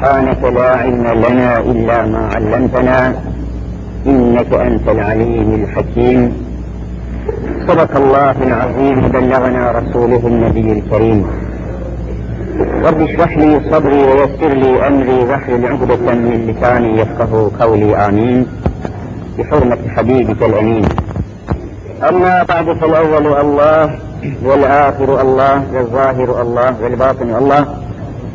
[0.00, 2.98] سبحانك لا علم لنا إلا ما علمتنا
[4.06, 6.20] إنك أنت العليم الحكيم.
[7.68, 11.18] صدق الله العظيم بلغنا رسوله النبي الكريم.
[12.86, 18.38] رب اشرح لي صدري ويسر لي أمري واحلل عقدة من لساني يفقه قولي آمين.
[19.38, 20.84] بحرمة حبيبك الأمين.
[22.08, 23.84] أما بعد فالأول الله
[24.48, 27.62] والآخر الله والظاهر الله والباطن الله.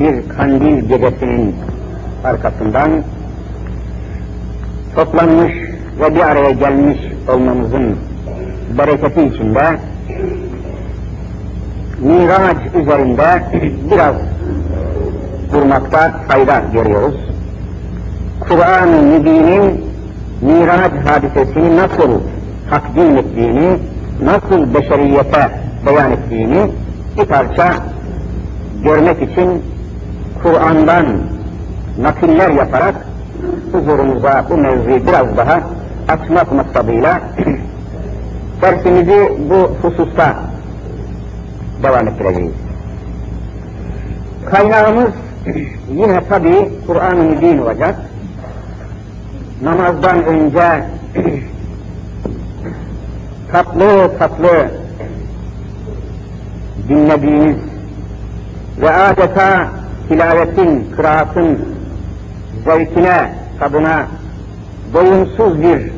[0.00, 1.54] bir kandil gecesinin
[2.24, 2.90] arkasından
[4.94, 5.52] toplanmış
[6.00, 6.98] ve bir araya gelmiş
[7.34, 7.96] olmamızın
[8.78, 9.78] bereketi içinde
[12.00, 13.42] Miraç üzerinde
[13.90, 14.16] biraz
[15.52, 17.14] durmakta fayda görüyoruz.
[18.40, 19.84] Kur'an-ı Mübin'in
[20.42, 22.20] Miraç hadisesini nasıl
[22.70, 23.78] takdim ettiğini,
[24.24, 25.50] nasıl beşeriyete
[25.86, 26.66] beyan ettiğini
[27.18, 27.74] bir parça
[28.84, 29.62] görmek için
[30.42, 31.06] Kur'an'dan
[31.98, 32.94] nakiller yaparak
[33.72, 35.60] huzurumuza bu mevzuyu biraz daha
[36.08, 37.20] açmak maksadıyla
[38.62, 40.36] dersimizi bu hususta
[41.82, 42.52] devam ettireceğiz.
[44.50, 45.10] Kaynağımız
[45.90, 47.94] yine tabi Kur'an-ı Mübin olacak.
[49.62, 50.84] Namazdan önce
[53.52, 54.70] tatlı tatlı
[56.88, 57.56] dinlediğiniz
[58.80, 59.68] ve adeta
[60.08, 61.58] tilavetin, kıraatın
[62.64, 64.06] zevkine, tadına
[64.94, 65.90] doyumsuz bir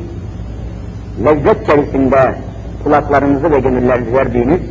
[1.25, 2.35] lezzet içerisinde
[2.83, 4.61] kulaklarınızı ve gönüllerinizi verdiğiniz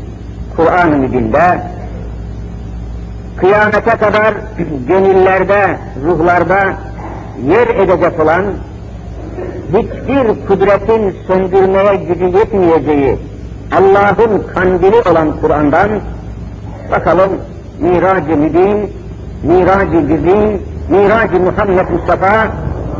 [0.57, 1.61] Kur'an-ı Mübin'de
[3.37, 4.35] kıyamete kadar
[4.89, 6.73] gönüllerde, ruhlarda
[7.47, 8.45] yer edecek olan
[9.69, 13.19] hiçbir kudretin söndürmeye gücü yetmeyeceği
[13.73, 15.91] Allah'ın kandili olan Kur'an'dan
[16.91, 17.31] bakalım
[17.81, 18.93] Mirac-ı Mübin,
[19.43, 22.49] Mirac-ı Güzin, Mirac-ı Muhammed Mustafa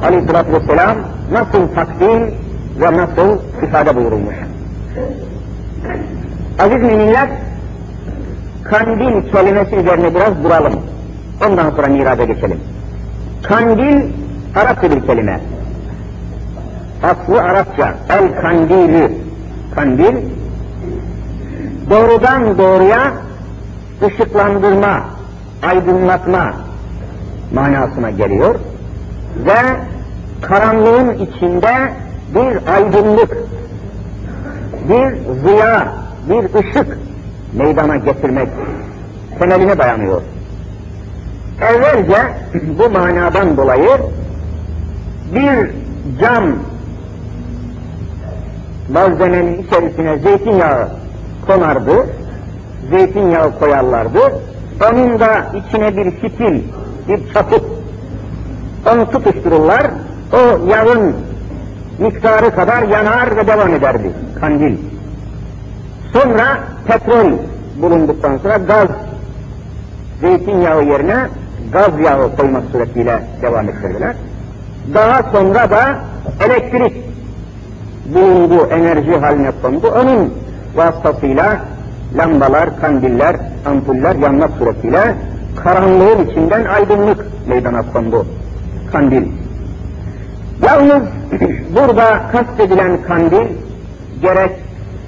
[0.03, 0.97] Aleyhisselatü Vesselam
[1.33, 2.35] nasıl takdim
[2.81, 4.35] ve nasıl ifade buyurulmuş.
[6.59, 7.29] Aziz müminler,
[8.65, 10.73] kandil kelimesi üzerine biraz duralım.
[11.47, 12.61] Ondan sonra miraca geçelim.
[13.43, 14.01] Kandil,
[14.57, 15.41] Arapça bir kelime.
[17.03, 19.13] Aslı Arapça, el kandili,
[19.75, 20.17] kandil,
[21.91, 23.13] doğrudan doğruya
[24.03, 25.01] ışıklandırma,
[25.63, 26.53] aydınlatma
[27.55, 28.55] manasına geliyor
[29.47, 29.59] ve
[30.43, 31.93] karanlığın içinde
[32.35, 33.37] bir aydınlık,
[34.89, 35.93] bir ziya,
[36.29, 36.99] bir ışık
[37.53, 38.49] meydana getirmek
[39.39, 40.23] temeline dayanıyor.
[41.61, 42.17] Evvelce
[42.79, 43.91] bu manadan dolayı
[45.35, 45.71] bir
[46.21, 46.45] cam
[48.93, 50.89] malzemenin içerisine zeytinyağı
[51.47, 52.07] konardı,
[52.91, 54.19] zeytinyağı koyarlardı.
[54.81, 56.63] Onun da içine bir fitil,
[57.09, 57.65] bir çaput,
[58.93, 59.87] onu tutuştururlar.
[60.33, 61.15] O yağın
[61.99, 64.77] miktarı kadar yanar ve devam ederdi kandil.
[66.13, 67.33] Sonra petrol
[67.83, 68.89] bulunduktan sonra gaz,
[70.21, 71.27] zeytinyağı yerine
[71.73, 74.15] gaz yağı koymak suretiyle devam ettirdiler.
[74.95, 75.99] Daha sonra da
[76.47, 76.97] elektrik
[78.15, 79.89] bulundu, enerji haline kondu.
[79.89, 80.35] Onun
[80.75, 81.61] vasıtasıyla
[82.17, 85.15] lambalar, kandiller, ampuller yanmak suretiyle
[85.65, 88.27] karanlığın içinden aydınlık meydana kondu.
[88.93, 89.23] Kandil.
[90.67, 91.03] Yalnız
[91.77, 93.47] burada kastedilen kandil
[94.23, 94.51] gerek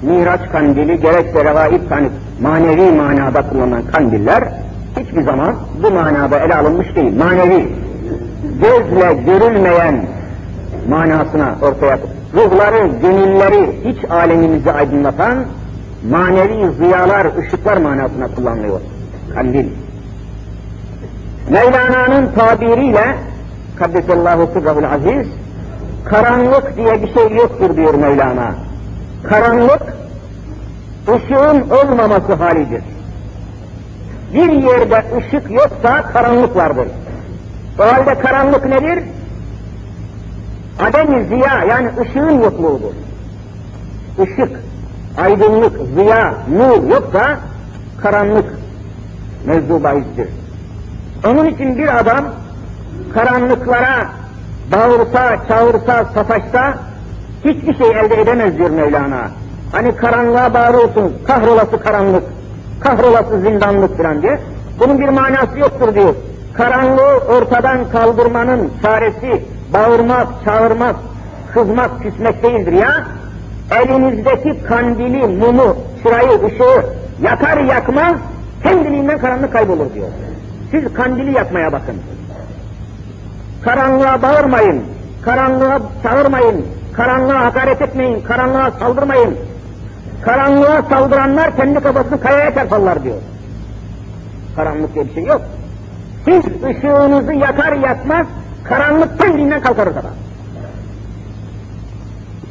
[0.01, 2.09] Miraç kandili gerekse revaib kandil,
[2.41, 4.43] manevi manada kullanılan kandiller
[4.99, 7.17] hiçbir zaman bu manada ele alınmış değil.
[7.17, 7.67] Manevi,
[8.61, 10.05] gözle görülmeyen
[10.89, 11.99] manasına ortaya
[12.33, 15.45] ruhları, gönülleri, iç alemimizi aydınlatan
[16.09, 18.81] manevi ziyalar, ışıklar manasına kullanılıyor.
[19.33, 19.65] Kandil.
[21.49, 23.15] Mevlana'nın tabiriyle
[23.81, 25.27] Kaddesallahu sırrahul aziz
[26.05, 28.51] karanlık diye bir şey yoktur diyor Mevlana.
[29.23, 29.81] Karanlık,
[31.07, 32.83] ışığın olmaması halidir.
[34.33, 36.87] Bir yerde ışık yoksa karanlık vardır.
[37.79, 39.03] O halde karanlık nedir?
[40.79, 42.93] Adem-i ziya yani ışığın yokluğudur.
[44.23, 44.51] Işık,
[45.17, 47.37] aydınlık, ziya, nur yoksa
[48.01, 48.45] karanlık
[49.45, 49.81] mevzu.
[51.27, 52.25] Onun için bir adam
[53.13, 54.05] karanlıklara
[54.71, 56.73] bağırsa, çağırsa, sataşsa
[57.45, 59.27] hiçbir şey elde edemez diyor Mevlana.
[59.71, 62.23] Hani karanlığa bağırıyorsun, kahrolası karanlık,
[62.79, 64.39] kahrolası zindanlık falan diye.
[64.79, 66.15] Bunun bir manası yoktur diyor.
[66.53, 69.43] Karanlığı ortadan kaldırmanın çaresi
[69.73, 70.95] bağırmak, çağırmak,
[71.53, 73.05] kızmak, küsmek değildir ya.
[73.71, 76.85] Elinizdeki kandili, mumu, çırayı, ışığı
[77.21, 78.15] yakar yakmaz
[78.63, 80.07] kendiliğinden karanlık kaybolur diyor.
[80.71, 81.95] Siz kandili yakmaya bakın.
[83.63, 84.83] Karanlığa bağırmayın,
[85.21, 89.37] karanlığa çağırmayın, karanlığa hakaret etmeyin, karanlığa saldırmayın.
[90.21, 93.17] Karanlığa saldıranlar kendi kafasını kayaya çarparlar diyor.
[94.55, 95.41] Karanlık diye bir şey yok.
[96.25, 98.27] Siz ışığınızı yakar yakmaz
[98.63, 100.09] karanlık kendinden kalkar ortada.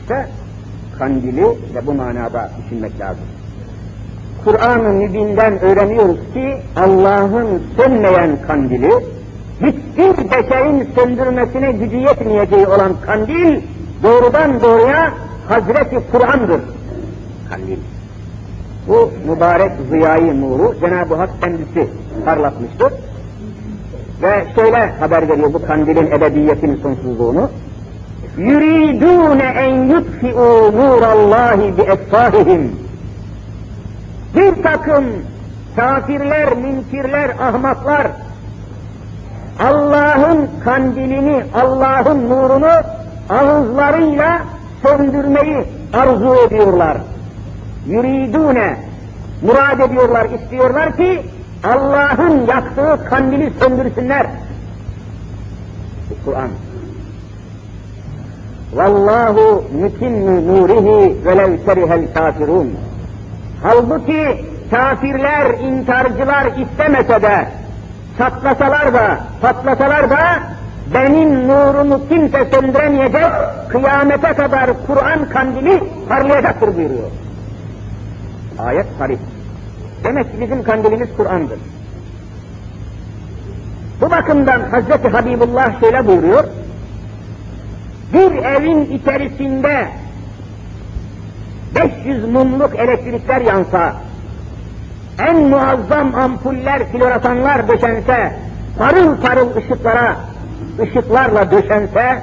[0.00, 0.26] İşte
[1.00, 3.24] kandili de bu manada düşünmek lazım.
[4.44, 8.92] Kur'an-ı Mübin'den öğreniyoruz ki Allah'ın sönmeyen kandili,
[9.60, 13.60] hiçbir beşerin söndürmesine gücü yetmeyeceği olan kandil,
[14.02, 15.12] doğrudan doğruya
[15.48, 16.60] Hazreti Kur'an'dır.
[17.50, 17.78] Kandil.
[18.88, 21.88] Bu mübarek ziyayı nuru Cenab-ı Hak kendisi
[22.24, 22.92] parlatmıştır.
[24.22, 27.50] Ve şöyle haber veriyor bu kandilin ebediyetinin sonsuzluğunu
[28.48, 32.62] yuridûne en yutfi'û nûrallâhi bi esfâhihim.
[34.36, 35.04] Bir takım
[35.76, 38.06] kafirler, münkirler, ahmaklar
[39.60, 42.72] Allah'ın kandilini, Allah'ın nurunu
[43.30, 44.40] ağızlarıyla
[44.82, 46.96] söndürmeyi arzu ediyorlar.
[47.86, 48.76] Yuridune
[49.42, 51.22] murad ediyorlar, istiyorlar ki
[51.64, 54.26] Allah'ın yaktığı kandili söndürsünler.
[56.24, 56.48] Kur'an
[58.74, 62.70] Vallahu mütimmu nurihi velev kerihel kafirun.
[63.62, 67.48] Halbuki kafirler, inkarcılar istemese de,
[68.18, 70.20] çatlasalar da, patlasalar da,
[70.94, 73.26] benim nurumu kimse söndüremeyecek,
[73.68, 77.10] kıyamete kadar Kur'an kandili parlayacaktır buyuruyor.
[78.58, 79.18] Ayet sarih.
[80.04, 81.58] Demek ki bizim kandilimiz Kur'an'dır.
[84.00, 86.44] Bu bakımdan Hazreti Habibullah şöyle buyuruyor,
[88.12, 89.88] bir evin içerisinde
[91.74, 93.94] 500 mumluk elektrikler yansa,
[95.18, 98.32] en muazzam ampuller, floresanlar döşense,
[98.78, 100.16] parıl parıl ışıklara,
[100.82, 102.22] ışıklarla döşense,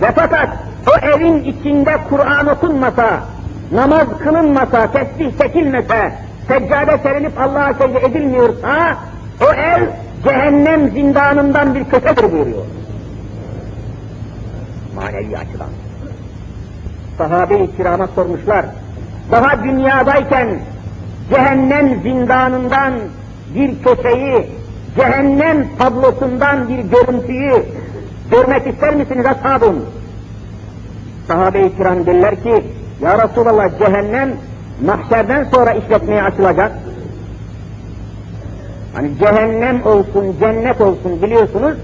[0.00, 0.48] ve fakat
[0.86, 3.20] o evin içinde Kur'an okunmasa,
[3.72, 6.12] namaz kılınmasa, tesbih çekilmese,
[6.48, 8.96] seccade serilip Allah'a secde edilmiyorsa,
[9.40, 9.88] o ev
[10.24, 12.64] cehennem zindanından bir köşedir buyuruyor.
[14.96, 15.68] Manevi açıdan.
[17.18, 18.66] Sahabe-i kirama sormuşlar,
[19.30, 20.60] daha dünyadayken
[21.30, 22.94] cehennem zindanından
[23.54, 24.50] bir köşeyi,
[24.96, 27.64] cehennem tablosundan bir görüntüyü
[28.30, 29.76] görmek ister misiniz ashabım?
[31.28, 32.64] Sahabe-i kiram derler ki,
[33.00, 34.30] Ya Resulallah cehennem
[34.84, 36.72] mahşerden sonra işletmeye açılacak.
[38.94, 41.76] Hani cehennem olsun, cennet olsun biliyorsunuz,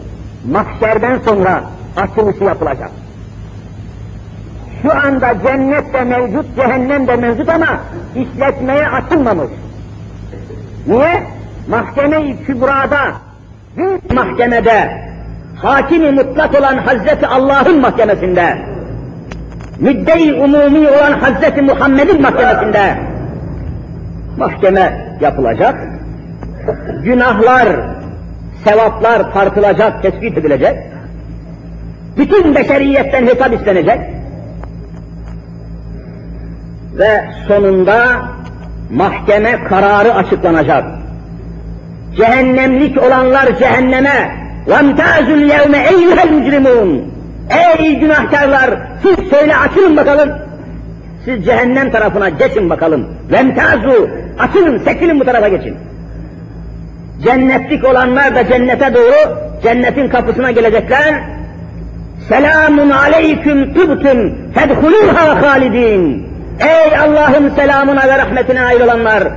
[0.51, 1.65] mahşerden sonra
[1.97, 2.91] açılışı yapılacak.
[4.83, 7.81] Şu anda cennet de mevcut, cehennem de mevcut ama
[8.17, 9.49] işletmeye açılmamış.
[10.87, 11.23] Niye?
[11.69, 13.13] Mahkeme-i Kübra'da,
[13.77, 15.03] büyük mahkemede,
[15.57, 18.59] hakimi mutlak olan Hazreti Allah'ın mahkemesinde,
[19.79, 22.99] müdde-i umumi olan Hazreti Muhammed'in mahkemesinde
[24.39, 25.75] mahkeme yapılacak,
[27.05, 27.69] günahlar,
[28.65, 30.77] sevaplar tartılacak, tespit edilecek,
[32.19, 34.01] bütün beşeriyetten hesap istenecek
[36.94, 38.22] ve sonunda
[38.92, 40.86] mahkeme kararı açıklanacak.
[42.18, 44.32] Cehennemlik olanlar cehenneme
[44.68, 47.00] وَامْتَازُ الْيَوْمَ اَيُّهَا الْمُجْرِمُونَ
[47.50, 48.70] Ey günahkarlar
[49.02, 50.30] siz söyle açılın bakalım.
[51.26, 53.06] Siz cehennem tarafına geçin bakalım.
[53.32, 54.08] وَامْتَازُ
[54.40, 55.78] Açılın, sekilin bu tarafa geçin.
[57.24, 61.22] Cennetlik olanlar da cennete doğru cennetin kapısına gelecekler.
[62.30, 66.28] Selamun aleyküm tübtüm fedhuluha halidin.
[66.63, 69.29] Ey Allah'ın selamına ve rahmetine ayrılanlar,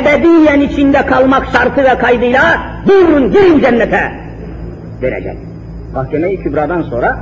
[0.00, 2.42] ebediyen içinde kalmak şartı ve kaydıyla
[2.88, 4.12] buyurun girin cennete
[5.02, 5.36] denecek.
[5.94, 7.18] Mahkeme-i Kübra'dan sonra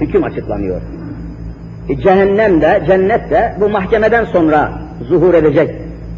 [0.00, 0.80] hüküm açıklanıyor.
[1.88, 4.72] E, cehennem de, cennet de bu mahkemeden sonra
[5.08, 5.70] zuhur edecek.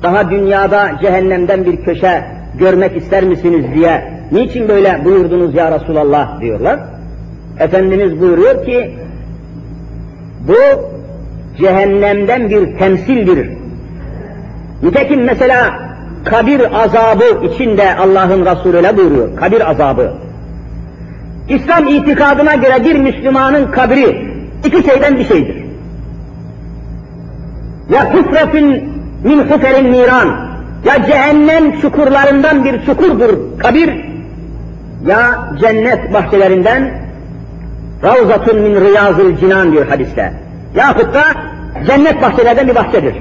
[0.02, 2.24] Daha dünyada cehennemden bir köşe
[2.58, 6.80] görmek ister misiniz diye niçin böyle buyurdunuz ya Resulallah diyorlar.
[7.60, 8.90] Efendimiz buyuruyor ki
[10.48, 10.93] bu
[11.58, 13.50] cehennemden bir temsildir.
[14.82, 15.74] Nitekim mesela
[16.24, 19.36] kabir azabı içinde Allah'ın Resulü öyle buyuruyor.
[19.36, 20.12] Kabir azabı.
[21.48, 24.34] İslam itikadına göre bir Müslümanın kabri
[24.64, 25.64] iki şeyden bir şeydir.
[27.90, 28.92] Ya hufretin
[29.24, 30.28] min huferin niran,
[30.84, 33.90] ya cehennem çukurlarından bir çukurdur kabir,
[35.06, 36.92] ya cennet bahçelerinden
[38.02, 40.43] ravzatun min riyazil cinan diyor hadiste.
[40.74, 41.22] Yahut da
[41.86, 43.14] cennet bahçelerden bir bahçedir.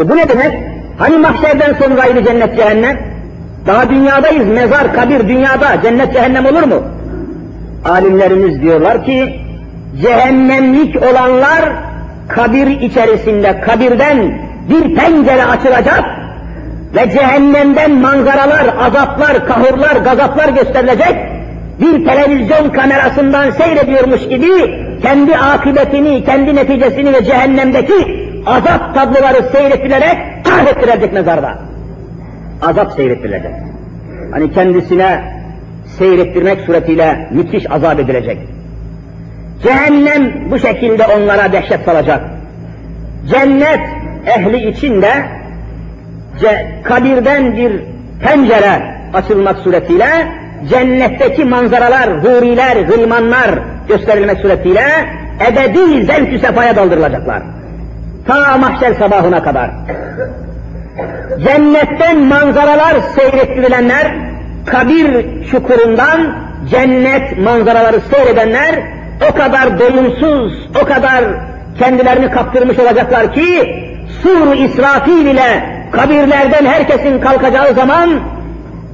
[0.00, 0.54] E bu ne demek?
[0.98, 2.98] Hani mahşerden sonraydı cennet cehennem?
[3.66, 6.82] Daha dünyadayız, mezar, kabir dünyada, cennet cehennem olur mu?
[7.84, 9.40] Alimlerimiz diyorlar ki,
[10.02, 11.72] cehennemlik olanlar
[12.28, 14.38] kabir içerisinde, kabirden
[14.70, 16.04] bir pencere açılacak
[16.94, 21.16] ve cehennemden manzaralar, azaplar, kahurlar, gazaplar gösterilecek,
[21.80, 24.48] bir televizyon kamerasından seyrediyormuş gibi
[25.02, 31.58] kendi akıbetini, kendi neticesini ve cehennemdeki azap tabloları seyrettilerek kahrettirecek mezarda.
[32.62, 33.52] Azap seyrettirilecek.
[34.32, 35.22] Hani kendisine
[35.98, 38.38] seyrettirmek suretiyle müthiş azap edilecek.
[39.62, 42.20] Cehennem bu şekilde onlara dehşet salacak.
[43.30, 43.80] Cennet
[44.26, 45.12] ehli için de
[46.82, 47.72] kabirden bir
[48.22, 50.08] pencere açılmak suretiyle
[50.70, 53.50] cennetteki manzaralar, huriler, gılmanlar
[53.88, 54.84] gösterilmek suretiyle
[55.50, 57.42] ebedi zevk-ü sefaya daldırılacaklar.
[58.26, 59.70] Ta mahşer sabahına kadar.
[61.44, 64.14] Cennetten manzaralar seyrettirilenler,
[64.66, 66.36] kabir çukurundan
[66.70, 68.74] cennet manzaraları seyredenler
[69.30, 71.24] o kadar doyumsuz, o kadar
[71.78, 73.74] kendilerini kaptırmış olacaklar ki
[74.22, 78.20] sur İsrafil ile kabirlerden herkesin kalkacağı zaman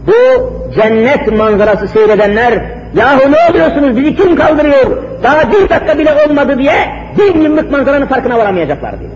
[0.06, 6.58] bu cennet manzarası seyredenler yahu ne oluyorsunuz bizi kim kaldırıyor daha bir dakika bile olmadı
[6.58, 6.74] diye
[7.18, 9.10] bir yıllık manzaranın farkına varamayacaklar diyor.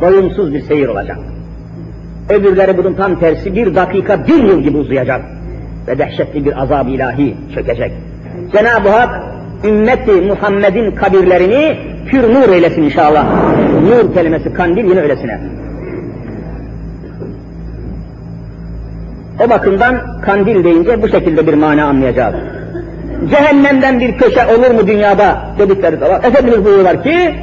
[0.00, 1.18] Doyumsuz bir seyir olacak.
[2.30, 5.20] Öbürleri bunun tam tersi bir dakika bir yıl gibi uzayacak
[5.88, 7.92] ve dehşetli bir azab ilahi çökecek.
[8.52, 9.22] Cenab-ı Hak
[9.64, 13.26] ümmeti Muhammed'in kabirlerini pür nur eylesin inşallah.
[13.82, 15.40] Nur kelimesi kandil yine öylesine.
[19.46, 22.34] O bakımdan kandil deyince bu şekilde bir mana anlayacağız.
[23.30, 27.34] Cehennemden bir köşe olur mu dünyada dedikleri zaman Efendimiz buyuruyorlar ki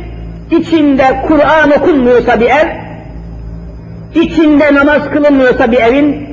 [0.51, 2.67] içinde Kur'an okunmuyorsa bir ev,
[4.15, 6.27] içinde namaz kılınmıyorsa bir evin,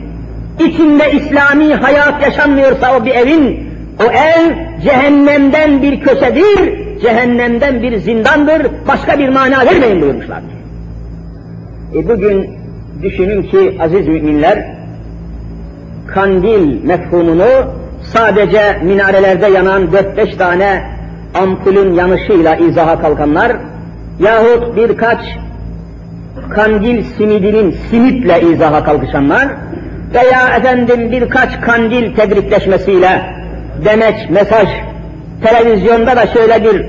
[0.60, 8.66] içinde İslami hayat yaşanmıyorsa o bir evin, o ev cehennemden bir köşedir, cehennemden bir zindandır,
[8.88, 10.40] başka bir mana vermeyin buyurmuşlar.
[11.94, 12.50] E bugün
[13.02, 14.64] düşünün ki aziz müminler,
[16.06, 17.48] kandil mefhumunu
[18.02, 20.82] sadece minarelerde yanan dört beş tane
[21.34, 23.56] ampulün yanışıyla izaha kalkanlar
[24.20, 25.20] yahut birkaç
[26.54, 29.48] kandil simidinin simitle izaha kalkışanlar
[30.14, 33.22] veya efendim birkaç kandil tebrikleşmesiyle
[33.84, 34.68] demeç, mesaj,
[35.42, 36.86] televizyonda da şöyle bir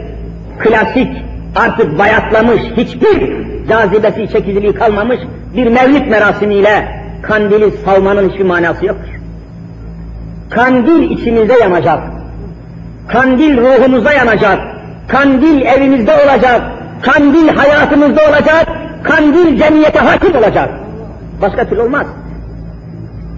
[0.59, 1.23] klasik,
[1.55, 3.33] artık bayatlamış, hiçbir
[3.69, 5.19] cazibesi, çekiciliği kalmamış
[5.55, 9.18] bir mevlid merasimiyle kandili salmanın hiçbir manası yoktur.
[10.50, 12.00] Kandil içimizde yanacak.
[13.08, 14.60] Kandil ruhumuzda yanacak.
[15.08, 16.62] Kandil evimizde olacak.
[17.01, 18.68] Kandil hayatımızda olacak.
[19.03, 20.70] Kandil cemiyete hakim olacak.
[21.41, 22.08] Başka türlü olmaz.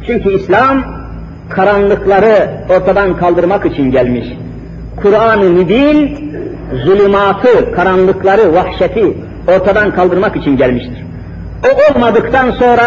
[0.07, 0.83] Çünkü İslam
[1.49, 4.25] karanlıkları ortadan kaldırmak için gelmiş.
[5.01, 6.31] Kur'an-ı Mübin
[6.85, 11.03] zulümatı, karanlıkları, vahşeti ortadan kaldırmak için gelmiştir.
[11.65, 12.83] O olmadıktan sonra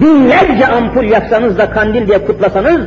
[0.00, 2.80] binlerce ampul yaksanız da kandil diye kutlasanız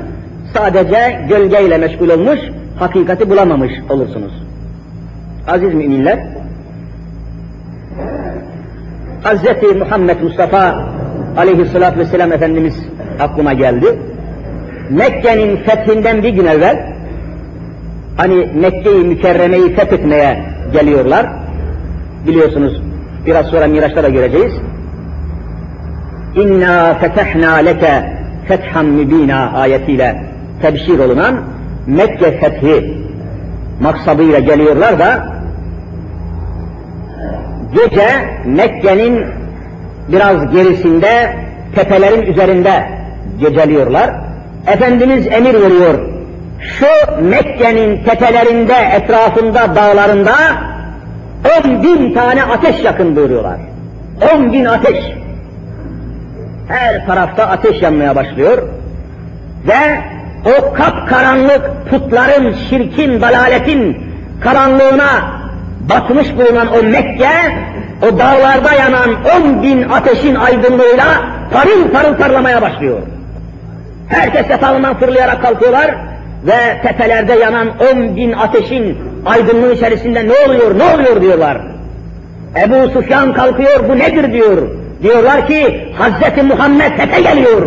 [0.53, 2.39] sadece gölgeyle meşgul olmuş,
[2.79, 4.33] hakikati bulamamış olursunuz.
[5.47, 6.19] Aziz müminler,
[9.23, 9.75] Hz.
[9.79, 10.85] Muhammed Mustafa
[11.37, 12.75] aleyhissalatü vesselam Efendimiz
[13.19, 13.99] aklıma geldi.
[14.89, 16.85] Mekke'nin fethinden bir gün evvel,
[18.17, 21.27] hani Mekke'yi mükerremeyi fethetmeye geliyorlar.
[22.27, 22.81] Biliyorsunuz
[23.25, 24.53] biraz sonra Miraç'ta da göreceğiz.
[26.35, 28.13] İnna fetehna leke
[28.47, 30.23] fethan mübina ayetiyle
[30.61, 31.35] tebşir olunan
[31.87, 32.97] Mekke fethi
[33.81, 35.27] maksadıyla geliyorlar da
[37.73, 38.07] gece
[38.45, 39.25] Mekke'nin
[40.11, 41.35] biraz gerisinde
[41.75, 42.89] tepelerin üzerinde
[43.39, 44.11] geceliyorlar.
[44.67, 45.99] Efendimiz emir veriyor.
[46.59, 50.33] şu Mekke'nin tepelerinde, etrafında, dağlarında
[51.57, 53.57] on bin tane ateş yakın buyuruyorlar.
[54.33, 54.97] On bin ateş.
[56.67, 58.57] Her tarafta ateş yanmaya başlıyor.
[59.67, 60.01] Ve
[60.46, 63.98] o kapkaranlık putların, şirkin, dalaletin
[64.41, 65.32] karanlığına
[65.89, 67.32] batmış bulunan o Mekke,
[68.01, 71.06] o dağlarda yanan on bin ateşin aydınlığıyla
[71.51, 73.00] parıl parıl parlamaya başlıyor.
[74.10, 75.96] Herkes yatağından fırlayarak kalkıyorlar
[76.44, 81.62] ve tepelerde yanan on bin ateşin aydınlığı içerisinde ne oluyor, ne oluyor diyorlar.
[82.65, 84.58] Ebu Sufyan kalkıyor, bu nedir diyor.
[85.03, 87.62] Diyorlar ki Hazreti Muhammed tepe geliyor.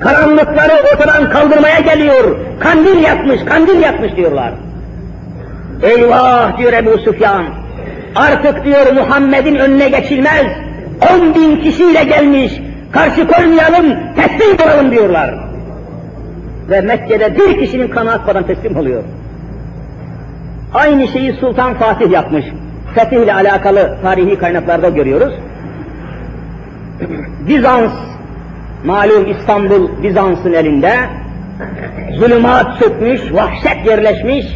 [0.00, 2.36] Karanlıkları ortadan kaldırmaya geliyor.
[2.60, 4.52] Kandil yakmış, kandil yakmış diyorlar.
[5.82, 7.44] Eyvah diyor Ebu Sufyan.
[8.16, 10.46] Artık diyor Muhammed'in önüne geçilmez.
[11.12, 12.52] On bin kişiyle gelmiş.
[12.92, 15.34] Karşı koymayalım, teslim olalım diyorlar.
[16.70, 19.02] Ve Mekke'de bir kişinin kanı akmadan teslim oluyor.
[20.74, 22.44] Aynı şeyi Sultan Fatih yapmış.
[22.94, 25.34] Fetih ile alakalı tarihi kaynaklarda görüyoruz.
[27.48, 27.92] Bizans,
[28.86, 30.94] malum İstanbul Bizans'ın elinde,
[32.18, 34.46] zulümat çökmüş, vahşet yerleşmiş,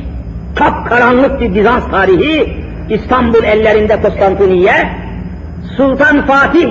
[0.55, 2.57] kapkaranlık bir Bizans tarihi,
[2.91, 4.73] İstanbul ellerinde Konstantiniye,
[5.77, 6.69] Sultan Fatih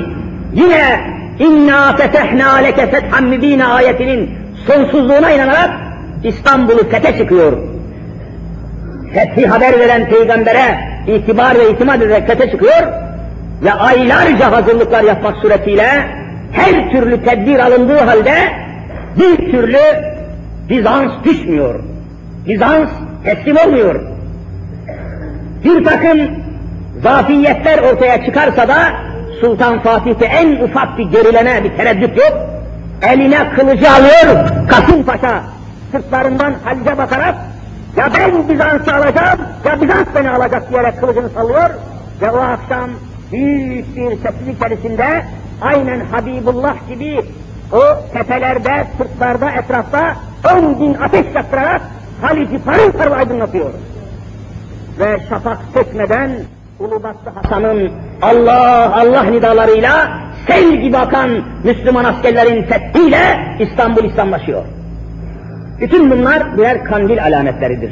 [0.53, 0.99] yine
[1.39, 4.29] inna fetehna leke fethan mübine ayetinin
[4.67, 5.71] sonsuzluğuna inanarak
[6.23, 7.53] İstanbul'u fethe çıkıyor.
[9.13, 12.87] Fethi haber veren peygambere itibar ve itimat ederek fethe çıkıyor
[13.63, 16.19] ve aylarca hazırlıklar yapmak suretiyle
[16.51, 18.33] her türlü tedbir alındığı halde
[19.19, 19.79] bir türlü
[20.69, 21.79] Bizans düşmüyor.
[22.47, 22.89] Bizans
[23.23, 24.01] teslim olmuyor.
[25.63, 26.19] Bir takım
[27.03, 28.77] zafiyetler ortaya çıkarsa da
[29.41, 32.37] Sultan Fatih'te en ufak bir gerileme, bir tereddüt yok.
[33.01, 35.43] Eline kılıcı alıyor Kasımpaşa
[35.91, 37.35] sırtlarından Halice bakarak
[37.97, 41.69] ya ben Bizans'ı alacağım ya Bizans beni alacak diyerek kılıcını sallıyor
[42.21, 42.89] ve o akşam
[43.31, 45.25] büyük bir sesin içerisinde
[45.61, 47.21] aynen Habibullah gibi
[47.71, 47.81] o
[48.13, 50.15] tepelerde, sırtlarda, etrafta
[50.55, 51.81] on bin ateş yaktırarak
[52.21, 53.69] Halic'i parıl parıl aydınlatıyor.
[54.99, 56.31] Ve şafak sökmeden
[56.79, 57.91] Ulubatlı Hasan'ın
[58.21, 60.11] Allah Allah nidalarıyla
[60.47, 61.29] sel gibi akan
[61.63, 64.63] Müslüman askerlerin fethiyle İstanbul İslamlaşıyor.
[65.81, 67.91] Bütün bunlar birer kandil alametleridir.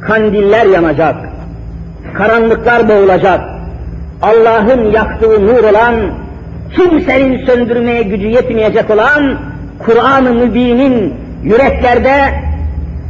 [0.00, 1.16] Kandiller yanacak,
[2.14, 3.40] karanlıklar boğulacak,
[4.22, 5.94] Allah'ın yaktığı nur olan,
[6.76, 9.38] kimsenin söndürmeye gücü yetmeyecek olan
[9.78, 12.14] Kur'an-ı Mübin'in yüreklerde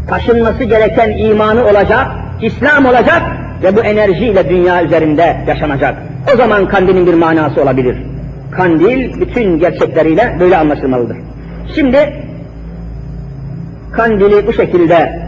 [0.09, 2.07] taşınması gereken imanı olacak,
[2.42, 3.23] İslam olacak
[3.62, 5.94] ve bu enerjiyle dünya üzerinde yaşanacak.
[6.35, 7.96] O zaman kandilin bir manası olabilir.
[8.51, 11.16] Kandil bütün gerçekleriyle böyle anlaşılmalıdır.
[11.75, 12.12] Şimdi
[13.92, 15.23] kandili bu şekilde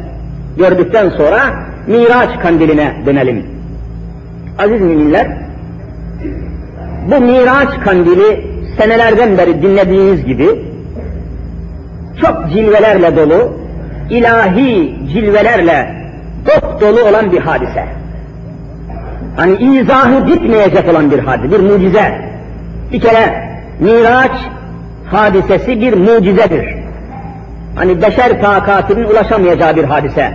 [0.58, 1.40] gördükten sonra
[1.86, 3.46] Miraç kandiline dönelim.
[4.58, 5.26] Aziz müminler,
[7.10, 8.46] bu Miraç kandili
[8.78, 10.48] senelerden beri dinlediğiniz gibi
[12.20, 13.52] çok cilvelerle dolu,
[14.10, 15.94] ilahi cilvelerle
[16.46, 17.84] dop dolu olan bir hadise.
[19.36, 22.32] Hani izahı bitmeyecek olan bir hadise, bir mucize.
[22.92, 24.32] Bir kere Miraç
[25.10, 26.74] hadisesi bir mucizedir.
[27.74, 30.32] Hani beşer takatinin ulaşamayacağı bir hadise.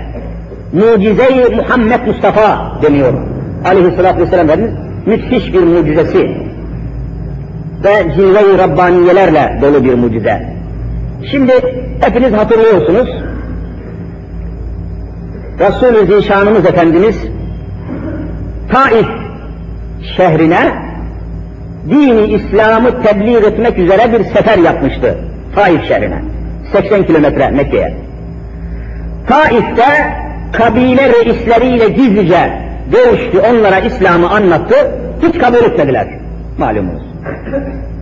[0.74, 3.14] Mucize-i Muhammed Mustafa deniyor.
[3.66, 4.74] Aleyhisselatü Vesselam Efendimiz
[5.06, 6.47] müthiş bir mucizesi.
[7.84, 10.54] Ve cilve-i Rabbaniyelerle dolu bir mucize.
[11.32, 11.54] Şimdi
[12.02, 13.10] hepiniz hatırlıyorsunuz.
[15.60, 17.16] Resul-i Zişanımız Efendimiz
[18.72, 19.08] Taif
[20.18, 20.72] şehrine
[21.90, 25.18] dini İslam'ı tebliğ etmek üzere bir sefer yapmıştı.
[25.56, 26.22] Taif şehrine.
[26.72, 27.98] 80 kilometre Mekke'ye.
[29.28, 30.14] Taif'te
[30.52, 32.52] kabile reisleriyle gizlice
[32.92, 34.76] görüştü, onlara İslam'ı anlattı,
[35.22, 36.08] hiç kabul etmediler.
[36.58, 37.07] Malumunuz.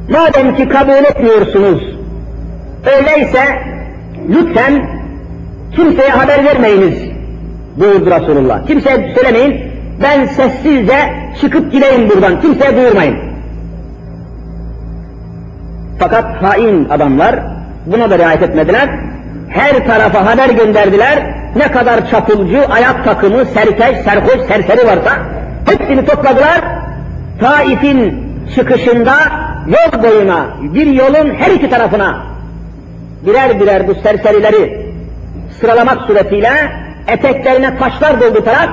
[0.10, 1.84] Madem ki kabul etmiyorsunuz,
[2.98, 3.44] öyleyse
[4.30, 4.88] lütfen
[5.76, 7.16] kimseye haber vermeyiniz
[7.78, 8.68] buyurdu Resulullah.
[8.68, 9.62] Kimseye söylemeyin,
[10.04, 13.18] ben sessizce çıkıp gideyim buradan, kimseye duyurmayın.
[16.00, 17.40] Fakat hain adamlar
[17.86, 18.90] buna da riayet etmediler.
[19.50, 21.36] Her tarafa haber gönderdiler.
[21.56, 25.12] Ne kadar çapulcu, ayak takımı, serkeş, serhoş, serseri varsa
[25.66, 26.62] hepsini topladılar.
[27.40, 28.25] Taif'in
[28.56, 29.16] çıkışında
[29.68, 32.22] yol boyuna, bir yolun her iki tarafına
[33.26, 34.86] birer birer bu serserileri
[35.62, 36.52] sıralamak suretiyle
[37.08, 38.70] eteklerine taşlar doldurarak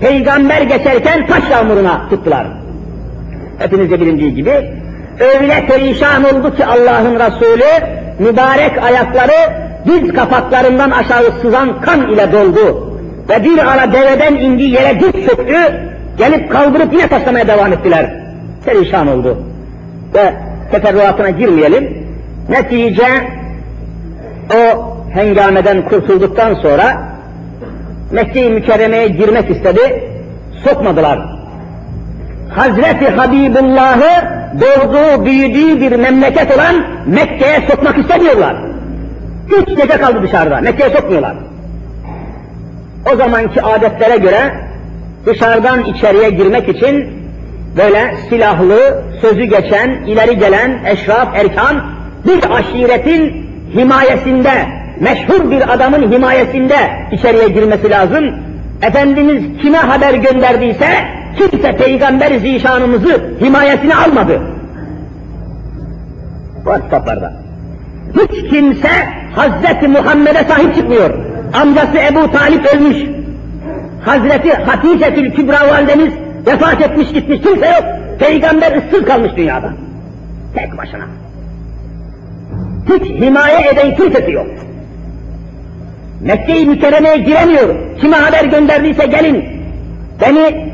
[0.00, 2.46] peygamber geçerken taş yağmuruna tuttular.
[3.58, 4.70] Hepinizce bilindiği gibi
[5.20, 7.86] öyle perişan oldu ki Allah'ın Resulü
[8.18, 12.94] mübarek ayakları diz kapaklarından aşağı sızan kan ile doldu.
[13.28, 15.56] Ve bir ara deveden indi yere diz çöktü,
[16.18, 18.27] gelip kaldırıp yine taşlamaya devam ettiler.
[18.68, 19.38] Perişan oldu.
[20.14, 20.34] Ve
[20.70, 22.08] teferruatına girmeyelim.
[22.48, 23.06] Netice
[24.54, 27.08] o hengameden kurtulduktan sonra
[28.12, 30.10] Mekke-i Mükerreme'ye girmek istedi,
[30.64, 31.18] sokmadılar.
[32.48, 34.28] Hazreti Habibullah'ı
[34.60, 36.74] doğduğu, büyüdüğü bir memleket olan
[37.06, 38.56] Mekke'ye sokmak istemiyorlar.
[39.58, 41.34] Üç gece kaldı dışarıda, Mekke'ye sokmuyorlar.
[43.12, 44.54] O zamanki adetlere göre
[45.26, 47.17] dışarıdan içeriye girmek için
[47.78, 51.82] böyle silahlı, sözü geçen, ileri gelen eşraf, erkan
[52.26, 54.52] bir aşiretin himayesinde,
[55.00, 56.76] meşhur bir adamın himayesinde
[57.12, 58.34] içeriye girmesi lazım.
[58.82, 60.88] Efendimiz kime haber gönderdiyse
[61.38, 64.40] kimse peygamber zişanımızı himayesine almadı.
[66.64, 67.32] Bu kitaplarda.
[68.14, 68.88] Hiç kimse
[69.36, 71.10] Hazreti Muhammed'e sahip çıkmıyor.
[71.62, 72.96] Amcası Ebu Talip ölmüş.
[74.04, 76.12] Hazreti Hatice-tül Kübra validemiz
[76.48, 77.40] vefat etmiş gitmiş.
[77.40, 77.84] Kimse yok.
[78.18, 79.72] Peygamber ıssız kalmış dünyada.
[80.54, 81.04] Tek başına.
[82.88, 84.46] Hiç himaye eden kimsesi yok.
[86.20, 87.74] Mekke-i Mükerreme'ye giremiyor.
[88.00, 89.44] Kime haber gönderdiyse gelin.
[90.20, 90.72] Beni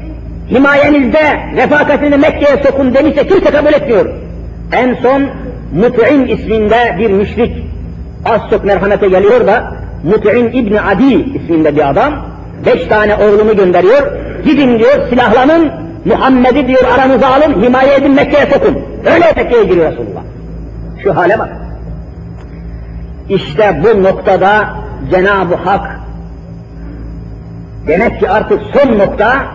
[0.50, 4.06] himayenizde, refakatini Mekke'ye sokun demişse kimse kabul etmiyor.
[4.72, 5.22] En son
[5.74, 7.56] Mut'im isminde bir müşrik
[8.24, 9.72] az çok merhamete geliyor da
[10.04, 12.14] Mut'im İbni Adi isminde bir adam
[12.66, 14.12] beş tane oğlunu gönderiyor.
[14.44, 15.70] Gidin diyor silahlanın
[16.04, 18.78] Muhammed'i diyor aranıza alın himaye edin Mekke'ye sokun.
[19.14, 20.22] Öyle Mekke'ye giriyor Resulullah.
[21.02, 21.48] Şu hale bak.
[23.28, 24.68] İşte bu noktada
[25.10, 26.00] Cenab-ı Hak
[27.86, 29.46] demek ki artık son nokta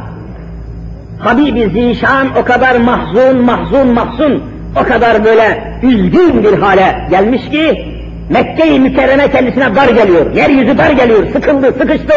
[1.19, 4.43] Habibi Zişan o kadar mahzun, mahzun, mahzun,
[4.81, 7.85] o kadar böyle üzgün bir hale gelmiş ki
[8.29, 12.13] Mekke-i Mükerreme kendisine dar geliyor, yeryüzü dar geliyor, sıkıldı, sıkıştı.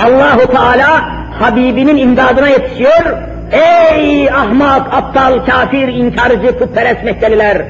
[0.00, 3.04] Allahu Teala Habibinin imdadına yetişiyor.
[3.52, 7.62] Ey ahmak, aptal, kafir, inkarcı, putperest Mekkeliler!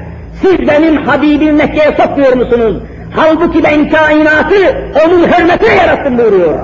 [0.42, 2.76] Siz benim Habibim Mekke'ye sokmuyor musunuz?
[3.16, 4.54] Halbuki ben kainatı
[5.06, 6.59] onun hürmetine yarattım buyuruyor.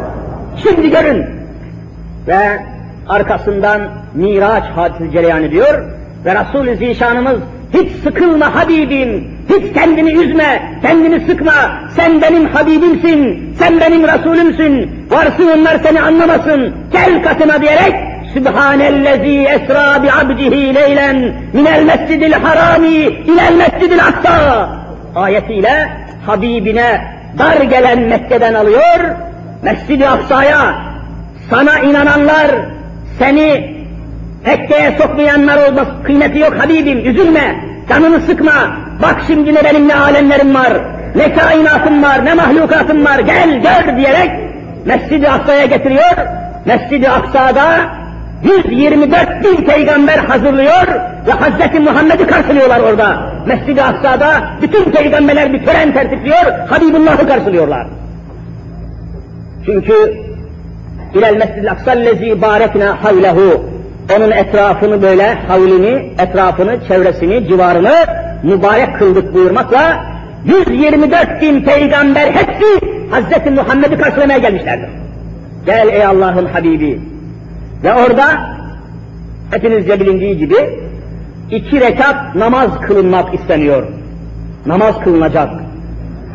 [0.63, 1.27] Şimdi görün.
[2.27, 2.39] Ve
[3.09, 3.83] arkasından
[4.15, 5.85] Miraç hadisi cereyan ediyor
[6.25, 7.39] ve Resul-i Zişanımız
[7.75, 11.53] hiç sıkılma Habibim, hiç kendini üzme, kendini sıkma,
[11.97, 17.95] sen benim Habibimsin, sen benim Resulümsün, varsın onlar seni anlamasın, gel katına diyerek
[18.35, 24.69] Sübhanellezi esra bi abdihi leylen minel mescidil harami ilel mescidil aksa.
[25.15, 25.89] Ayetiyle
[26.27, 29.01] Habibine dar gelen Mekke'den alıyor,
[29.63, 30.75] Mescid-i Aksa'ya.
[31.51, 32.51] Sana inananlar,
[33.19, 33.76] seni
[34.47, 40.55] Mekke'ye sokmayanlar olmaz, kıymeti yok Habibim, üzülme, canını sıkma, bak şimdi ne benim ne alemlerim
[40.55, 40.73] var,
[41.17, 44.31] ne kainatım var, ne mahlukatım var, gel gör diyerek
[44.85, 46.17] Mescid-i Aksa'ya getiriyor,
[46.65, 47.67] Mescid-i Aksa'da
[48.45, 50.87] 124 bin peygamber hazırlıyor
[51.27, 53.33] ve Hazreti Muhammed'i karşılıyorlar orada.
[53.47, 54.29] Mescid-i Aksa'da
[54.63, 57.87] bütün peygamberler bir tören tertipliyor, Habibullah'ı karşılıyorlar.
[59.67, 60.27] Çünkü
[61.15, 63.76] İlel mescid-i aksallezi barekna havlehu.
[64.17, 67.95] Onun etrafını böyle, havlini, etrafını, çevresini, civarını
[68.43, 70.05] mübarek kıldık buyurmakla
[70.45, 74.89] 124 bin peygamber hepsi Hazreti Muhammed'i karşılamaya gelmişlerdir.
[75.67, 77.01] Gel ey Allah'ın Habibi.
[77.85, 78.25] Ve orada
[79.51, 80.57] hepinizce bilindiği gibi
[81.51, 83.87] iki rekat namaz kılınmak isteniyor.
[84.67, 85.51] Namaz kılınacak.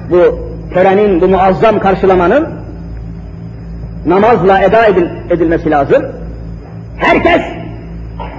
[0.09, 0.39] Bu
[0.73, 2.47] törenin, bu muazzam karşılamanın
[4.05, 6.05] namazla eda edil, edilmesi lazım.
[6.97, 7.41] Herkes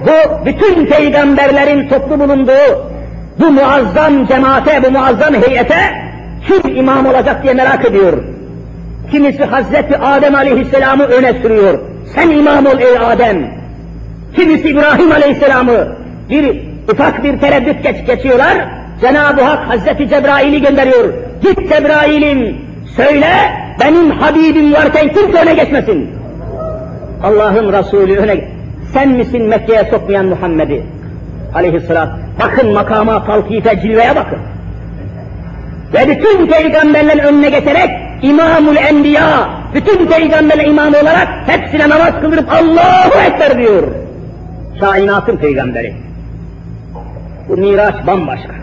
[0.05, 2.93] bu bütün peygamberlerin toplu bulunduğu
[3.39, 5.79] bu muazzam cemaate, bu muazzam heyete
[6.47, 8.13] kim imam olacak diye merak ediyor.
[9.11, 11.79] Kimisi Hazreti Adem Aleyhisselam'ı öne sürüyor.
[12.15, 13.47] Sen imam ol ey Adem.
[14.35, 15.87] Kimisi İbrahim Aleyhisselam'ı
[16.29, 16.61] bir
[16.91, 18.67] ufak bir tereddüt geç, geçiyorlar.
[19.01, 21.13] Cenab-ı Hak Hazreti Cebrail'i gönderiyor.
[21.41, 22.57] Git Cebrail'im
[22.95, 23.27] söyle
[23.79, 26.09] benim Habibim varken kimse öne geçmesin.
[27.23, 28.52] Allah'ın Resulü öne
[28.93, 30.83] Sen misin Mekke'ye sokmayan Muhammed'i?
[31.53, 32.09] Aleyhisselam.
[32.39, 34.39] Bakın makama, talkife, cilveye bakın.
[35.93, 37.89] Ve bütün peygamberlerin önüne geçerek
[38.21, 43.83] İmamul Enbiya, bütün peygamberler imamı olarak hepsine namaz kıldırıp Allahu Ekber diyor.
[44.79, 45.93] Kainatın peygamberi.
[47.49, 48.53] Bu Miraç bambaşka.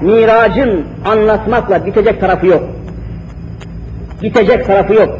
[0.00, 2.62] Miracın anlatmakla bitecek tarafı yok.
[4.22, 5.18] Bitecek tarafı yok.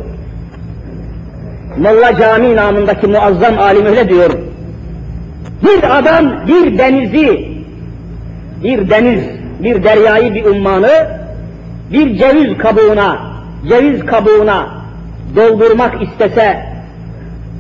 [1.79, 4.31] Molla Cami namındaki muazzam alim öyle diyor.
[5.63, 7.49] Bir adam bir denizi,
[8.65, 9.25] bir deniz,
[9.61, 11.19] bir deryayı, bir ummanı
[11.93, 13.19] bir ceviz kabuğuna,
[13.69, 14.69] ceviz kabuğuna
[15.37, 16.67] doldurmak istese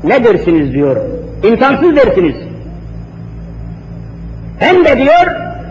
[0.04, 0.96] ne dersiniz diyor.
[1.42, 2.36] İmkansız dersiniz.
[4.58, 5.26] Hem de diyor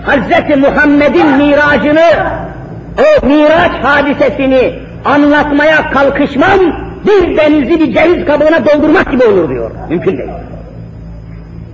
[0.06, 0.58] Hz.
[0.58, 2.10] Muhammed'in miracını,
[3.00, 4.74] o miraç hadisesini
[5.06, 9.72] anlatmaya kalkışmam bir denizi bir ceviz kabuğuna doldurmak gibi olur diyor.
[9.89, 10.30] Mümkün değil.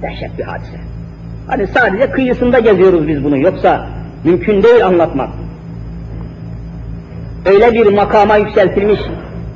[0.01, 0.77] Dehşet bir hadise.
[1.47, 3.37] Hani sadece kıyısında geziyoruz biz bunu.
[3.37, 3.87] Yoksa
[4.23, 5.29] mümkün değil anlatmak.
[7.45, 8.99] Öyle bir makama yükseltilmiş,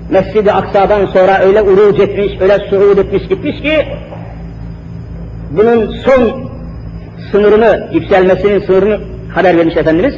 [0.09, 3.85] Mescid-i Aksa'dan sonra öyle uruc etmiş, öyle suud etmiş gitmiş ki,
[5.51, 6.49] bunun son
[7.31, 8.99] sınırını, yükselmesinin sınırını
[9.35, 10.15] haber vermiş Efendimiz.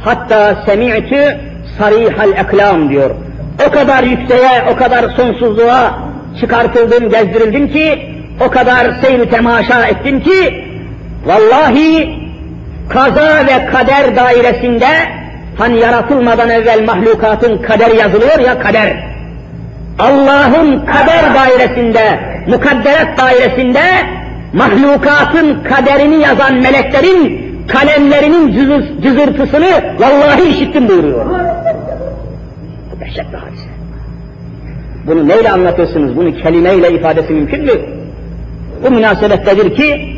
[0.00, 1.36] Hatta semi'tü
[1.78, 3.10] sarihal eklam diyor.
[3.66, 5.98] O kadar yükseğe, o kadar sonsuzluğa
[6.40, 8.14] çıkartıldım, gezdirildim ki,
[8.46, 10.64] o kadar seyri temaşa ettim ki,
[11.26, 12.18] vallahi
[12.88, 14.86] kaza ve kader dairesinde,
[15.58, 18.96] hani yaratılmadan evvel mahlukatın kader yazılıyor ya kader.
[19.98, 23.82] Allah'ın kader dairesinde, mukadderet dairesinde,
[24.52, 31.26] mahlukatın kaderini yazan meleklerin kalemlerinin cızır, cızırtısını vallahi işittim buyuruyor.
[33.08, 33.68] Dehşet bir hadise.
[35.06, 36.16] Bunu neyle anlatırsınız?
[36.16, 37.70] Bunu kelimeyle ifadesi mümkün mü?
[38.84, 40.16] Bu münasebettedir ki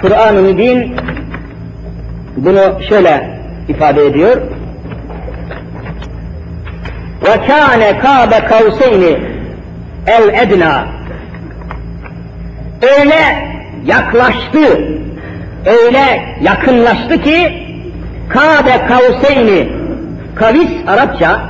[0.00, 0.96] Kur'an-ı Mübin
[2.36, 4.36] bunu şöyle ifade ediyor.
[7.22, 9.18] Ve kâne kâbe kavseyni
[10.06, 10.86] el edna
[12.82, 13.48] öyle
[13.86, 14.88] yaklaştı,
[15.66, 17.52] öyle yakınlaştı ki
[18.28, 19.77] Kabe kavseyni
[20.38, 21.40] kavis Arapça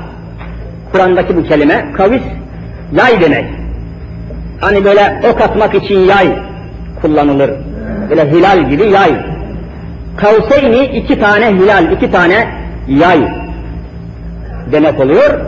[0.93, 2.23] Kur'an'daki bu kelime kavis
[2.93, 3.45] yay demek.
[4.61, 6.29] Hani böyle ok atmak için yay
[7.03, 7.51] kullanılır.
[8.11, 9.13] Böyle hilal gibi yay.
[10.17, 12.49] Kavseyni iki tane hilal, iki tane
[12.89, 13.21] yay
[14.73, 15.41] demek oluyor.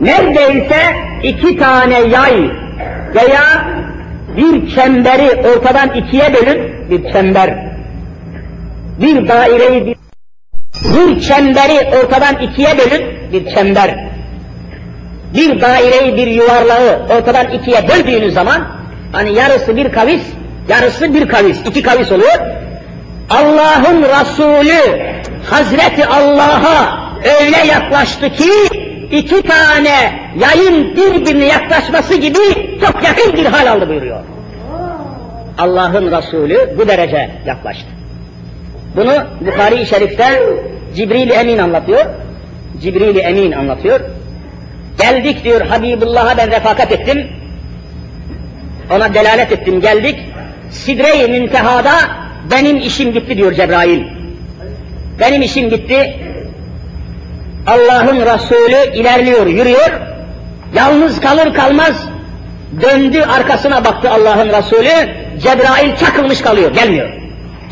[0.00, 0.76] Neredeyse
[1.22, 2.50] iki tane yay
[3.14, 3.42] veya
[4.36, 7.54] bir çemberi ortadan ikiye bölüp bir çember,
[9.00, 9.91] bir daireyi
[10.84, 13.94] bir çemberi ortadan ikiye bölüp bir çember,
[15.34, 18.66] bir daireyi bir yuvarlağı ortadan ikiye böldüğünüz zaman
[19.12, 20.22] hani yarısı bir kavis,
[20.68, 22.38] yarısı bir kavis, iki kavis oluyor.
[23.30, 25.02] Allah'ın Resulü
[25.50, 27.02] Hazreti Allah'a
[27.40, 28.50] öyle yaklaştı ki
[29.10, 32.38] iki tane yayın birbirine yaklaşması gibi
[32.80, 34.20] çok yakın bir hal aldı buyuruyor.
[35.58, 37.91] Allah'ın Resulü bu derece yaklaştı.
[38.96, 40.42] Bunu Bukhari-i Şerif'te
[40.96, 42.06] Cibril-i Emin anlatıyor.
[42.82, 44.00] Cibril-i Emin anlatıyor.
[45.00, 47.28] Geldik diyor Habibullah'a ben refakat ettim.
[48.90, 50.18] Ona delalet ettim geldik.
[50.70, 51.92] Sidre-i Münteha'da
[52.50, 54.02] benim işim gitti diyor Cebrail.
[55.20, 56.16] Benim işim gitti.
[57.66, 59.90] Allah'ın Resulü ilerliyor, yürüyor.
[60.74, 62.08] Yalnız kalır kalmaz
[62.80, 65.12] döndü arkasına baktı Allah'ın Resulü.
[65.42, 67.08] Cebrail çakılmış kalıyor, gelmiyor.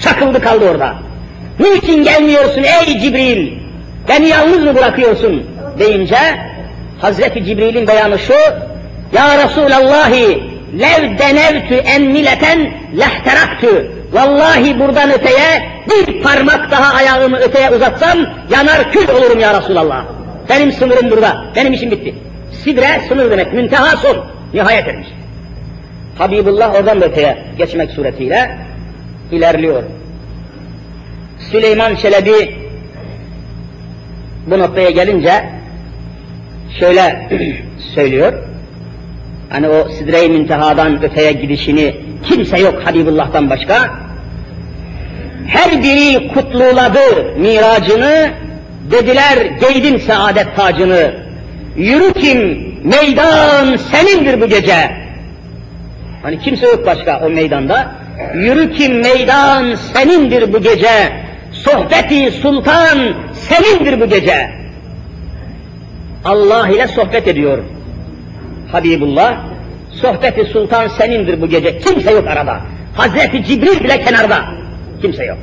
[0.01, 1.10] Çakıldı kaldı orada.
[1.61, 3.53] Niçin gelmiyorsun ey Cibril?
[4.09, 5.47] Beni yalnız mı bırakıyorsun?
[5.79, 6.17] deyince
[7.01, 8.35] Hazreti Cibril'in beyanı şu.
[9.13, 10.43] Ya Resulallahi
[10.81, 13.91] lev denevtü emmileten lehteraktü.
[14.13, 18.19] Vallahi buradan öteye bir parmak daha ayağımı öteye uzatsam
[18.51, 20.05] yanar kül olurum ya Resulallah.
[20.49, 21.45] Benim sınırım burada.
[21.57, 22.15] Benim işim bitti.
[22.65, 23.53] Sidre sınır demek.
[23.53, 24.25] Münteha son.
[24.55, 25.09] Nihayet etmiş.
[26.19, 28.59] Habibullah oradan da öteye geçmek suretiyle
[29.33, 29.83] ilerliyor.
[31.49, 32.55] Süleyman Çelebi
[34.47, 35.45] bu noktaya gelince
[36.81, 37.29] şöyle
[37.95, 38.33] söylüyor.
[39.51, 43.91] Hani o sidre-i müntehadan öteye gidişini kimse yok Habibullah'tan başka.
[45.47, 48.31] Her biri kutluladı miracını,
[48.91, 51.13] dediler giydin saadet tacını.
[51.77, 52.39] Yürü kim,
[52.85, 54.91] meydan senindir bu gece.
[56.23, 57.95] Hani kimse yok başka o meydanda.
[58.35, 61.13] Yürü kim meydan senindir bu gece.
[61.65, 62.99] Sohbeti sultan
[63.33, 64.51] senindir bu gece.
[66.25, 67.59] Allah ile sohbet ediyor.
[68.73, 69.37] Habibullah,
[69.91, 71.79] sohbeti sultan senindir bu gece.
[71.79, 72.61] Kimse yok arada.
[72.97, 74.45] Hazreti Cibril bile kenarda.
[75.03, 75.39] Kimse yok.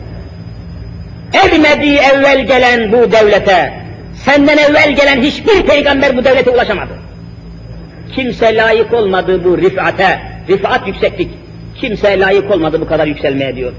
[1.33, 3.73] Ermedi evvel gelen bu devlete,
[4.13, 6.93] senden evvel gelen hiçbir peygamber bu devlete ulaşamadı.
[8.15, 11.29] Kimse layık olmadı bu rifate, rifat yükseklik.
[11.81, 13.73] Kimse layık olmadı bu kadar yükselmeye diyor.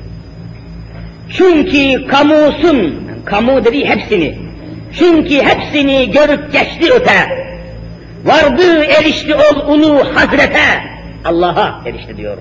[1.30, 4.38] Çünkü kamusun, kamu dediği hepsini,
[4.98, 7.48] çünkü hepsini görüp geçti öte.
[8.24, 10.60] Vardı erişti ol ulu hazrete,
[11.24, 12.36] Allah'a erişti diyor.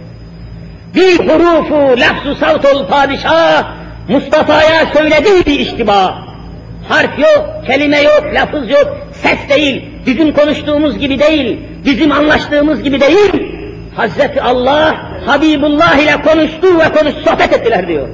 [0.95, 3.63] Bir hurufu lafzu savt ol padişah,
[4.10, 6.28] Mustafa'ya söylediği bir iştiba.
[6.89, 13.02] Harf yok, kelime yok, lafız yok, ses değil, bizim konuştuğumuz gibi değil, bizim anlaştığımız gibi
[13.02, 13.54] değil.
[13.95, 14.95] Hazreti Allah,
[15.26, 18.08] Habibullah ile konuştu ve konuş sohbet ettiler diyor.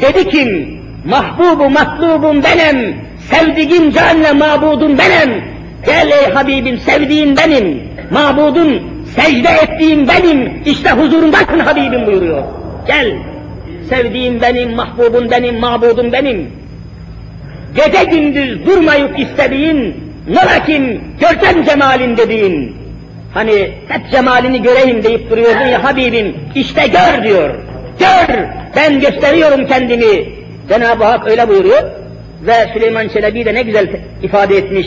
[0.00, 2.96] Dedi kim, mahbubu matlubum benim,
[3.30, 5.44] sevdiğim canle mabudum benim.
[5.86, 8.82] Gel ey Habibim sevdiğin benim, mabudun
[9.16, 12.42] secde ettiğim benim, işte huzurundasın Habibim buyuruyor.
[12.86, 13.12] Gel,
[13.88, 16.50] sevdiğim benim, mahbubum benim, mabudum benim.
[17.76, 19.96] Gece gündüz durmayıp istediğin,
[20.28, 22.76] nolakin görsem cemalin dediğin.
[23.34, 27.54] Hani hep cemalini göreyim deyip duruyordun ya Habibim, işte gör diyor.
[27.98, 28.44] Gör,
[28.76, 30.28] ben gösteriyorum kendimi.
[30.68, 31.82] Cenab-ı Hak öyle buyuruyor.
[32.42, 33.88] Ve Süleyman Çelebi de ne güzel
[34.22, 34.86] ifade etmiş.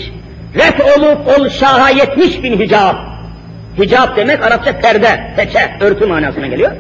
[0.56, 2.96] Ret olup ol şaha yetmiş bin hicab.
[3.78, 6.72] Hicab demek Arapça perde, peçe, örtü manasına geliyor.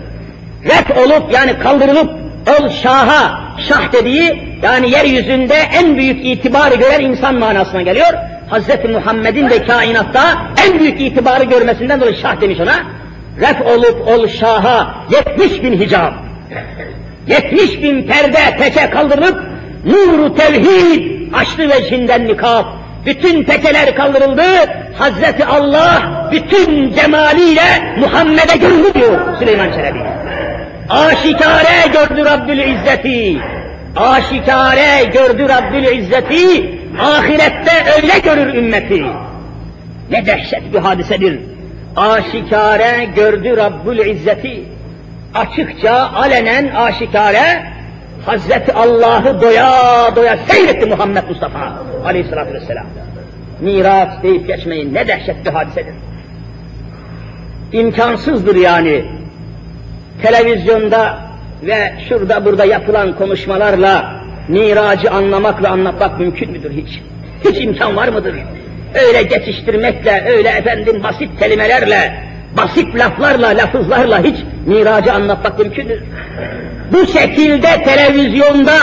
[0.63, 2.10] Ret olup yani kaldırılıp
[2.48, 8.13] ol şaha, şah dediği yani yeryüzünde en büyük itibarı gören insan manasına geliyor.
[8.50, 10.38] Hazreti Muhammed'in de kainatta
[10.68, 12.76] en büyük itibarı görmesinden dolayı şah demiş ona.
[13.41, 16.12] Ret olup ol şaha yetmiş bin hicab.
[17.28, 19.43] Yetmiş bin perde peçe kaldırılıp
[19.86, 22.65] nuru tevhid açtı vecihinden nikab.
[23.06, 24.43] Bütün peçeler kaldırıldı.
[24.97, 30.00] Hazreti Allah bütün cemaliyle Muhammed'e göründü diyor Süleyman Çelebi.
[30.89, 33.38] Aşikare gördü Rabbül İzzeti.
[33.95, 36.69] Aşikare gördü Rabbül İzzeti.
[37.02, 39.04] Ahirette öyle görür ümmeti.
[40.12, 41.39] Ne dehşet bir hadisedir.
[41.98, 44.64] Aşikare gördü Rabbül İzzeti.
[45.36, 47.64] Açıkça, alenen, aşikare
[48.26, 49.72] Hazreti Allah'ı doya
[50.16, 51.74] doya seyretti Muhammed Mustafa
[52.06, 52.86] aleyhissalatü vesselam.
[53.62, 55.94] Miraç deyip geçmeyin ne dehşet bir hadisedir.
[57.74, 59.06] İmkansızdır yani.
[60.22, 61.18] Televizyonda
[61.64, 67.02] ve şurada burada yapılan konuşmalarla miracı anlamak ve anlatmak mümkün müdür hiç?
[67.46, 68.36] Hiç imkan var mıdır?
[68.93, 72.13] Öyle geçiştirmekle, öyle efendim basit kelimelerle,
[72.58, 76.00] basit laflarla, lafızlarla hiç miracı anlatmak mümkündür.
[76.91, 78.73] Bu şekilde televizyonda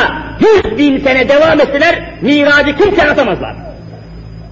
[0.41, 3.55] yüz bin sene devam etseler miracı kimse anlatamazlar.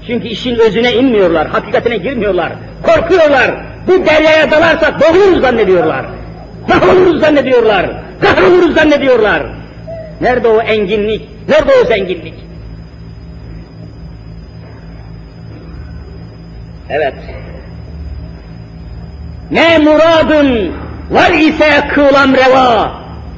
[0.07, 3.51] Çünkü işin özüne inmiyorlar, hakikatine girmiyorlar, korkuyorlar.
[3.87, 6.05] Bu deryaya dalarsak boğuluruz zannediyorlar.
[6.69, 7.87] Mahvoluruz zannediyorlar,
[8.21, 9.43] kahroluruz zannediyorlar.
[10.21, 12.35] Nerede o enginlik, nerede o zenginlik?
[16.91, 17.15] Evet.
[19.51, 20.73] Ne muradın
[21.11, 22.93] var ise kılam reva.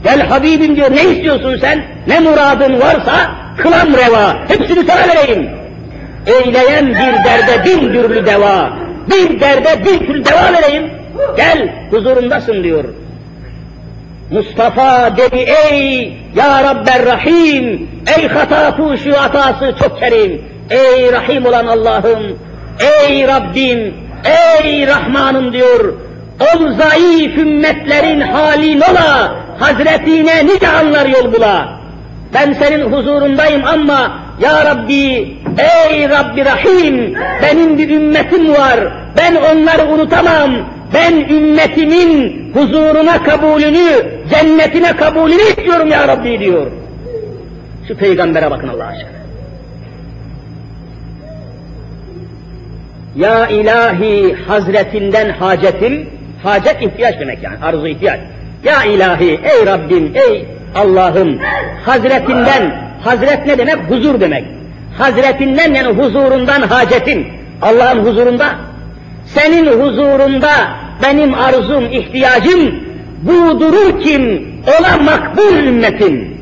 [0.04, 1.84] Gel Habibim diyor, ne istiyorsun sen?
[2.06, 4.36] Ne muradın varsa kılam reva.
[4.48, 5.50] Hepsini sana vereyim.
[6.26, 8.72] Eyleyen bir derde bin türlü deva.
[9.10, 10.90] Bir derde bir türlü deva vereyim.
[11.36, 12.84] Gel huzurundasın diyor.
[14.30, 21.66] Mustafa dedi ey ya Rabber Rahim, ey hata şu hatası çok kerim, ey Rahim olan
[21.66, 22.38] Allah'ım,
[22.80, 25.94] ey Rabbim, ey Rahmanım diyor.
[26.40, 31.68] Ol zayıf ümmetlerin halin ola, Hazretine nice anlar yol bula.
[32.34, 38.80] Ben senin huzurundayım ama ya Rabbi, ey Rabbi Rahim, benim bir ümmetim var,
[39.18, 40.50] ben onları unutamam,
[40.94, 46.66] ben ümmetimin huzuruna kabulünü, cennetine kabulünü istiyorum ya Rabbi diyor.
[47.88, 49.23] Şu peygambere bakın Allah aşkına.
[53.16, 56.08] Ya ilahi hazretinden hacetim,
[56.42, 58.20] hacet ihtiyaç demek yani, arzu ihtiyaç.
[58.64, 61.38] Ya ilahi, ey Rabbim, ey Allah'ım,
[61.84, 63.76] hazretinden, hazret ne demek?
[63.90, 64.44] Huzur demek.
[64.98, 67.26] Hazretinden yani huzurundan hacetim,
[67.62, 68.46] Allah'ın huzurunda,
[69.26, 70.50] senin huzurunda
[71.02, 72.74] benim arzum, ihtiyacım
[73.22, 74.48] buğdurur kim,
[74.78, 76.34] ola makbul ümmetim.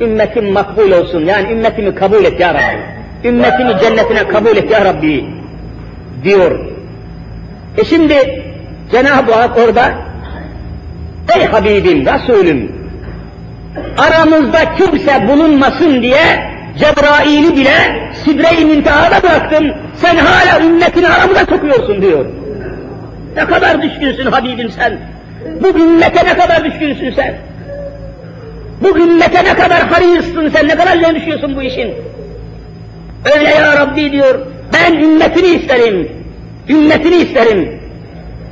[0.00, 3.28] Ümmetim makbul olsun, yani ümmetimi kabul et ya Rabbi.
[3.28, 5.37] Ümmetimi cennetine kabul et ya Rabbi
[6.24, 6.58] diyor.
[7.76, 8.44] E şimdi
[8.92, 9.92] Cenab-ı Hak orada
[11.36, 12.72] Ey Habibim, Resulüm
[13.98, 16.48] aramızda kimse bulunmasın diye
[16.78, 19.72] Cebrail'i bile Sidre-i Münteha'da bıraktım.
[19.96, 22.24] Sen hala ümmetini aramıza sokuyorsun diyor.
[23.36, 24.98] Ne kadar düşkünsün Habibim sen.
[25.62, 27.34] Bu ümmete ne kadar düşkünsün sen.
[28.82, 31.94] Bu ümmete ne kadar harissın sen, ne kadar düşüyorsun bu işin.
[33.34, 34.38] Öyle ya Rabbi diyor,
[34.73, 36.11] ben ümmetini isterim,
[36.69, 37.79] ümmetini isterim.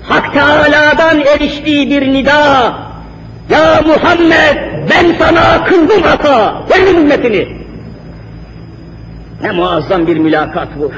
[0.04, 2.74] Hak Teâlâ'dan eriştiği bir nida,
[3.50, 4.58] ya Muhammed
[4.89, 7.48] ben sana kıldım hata, benim ümmetini.
[9.44, 10.92] Ne muazzam bir mülakat bu.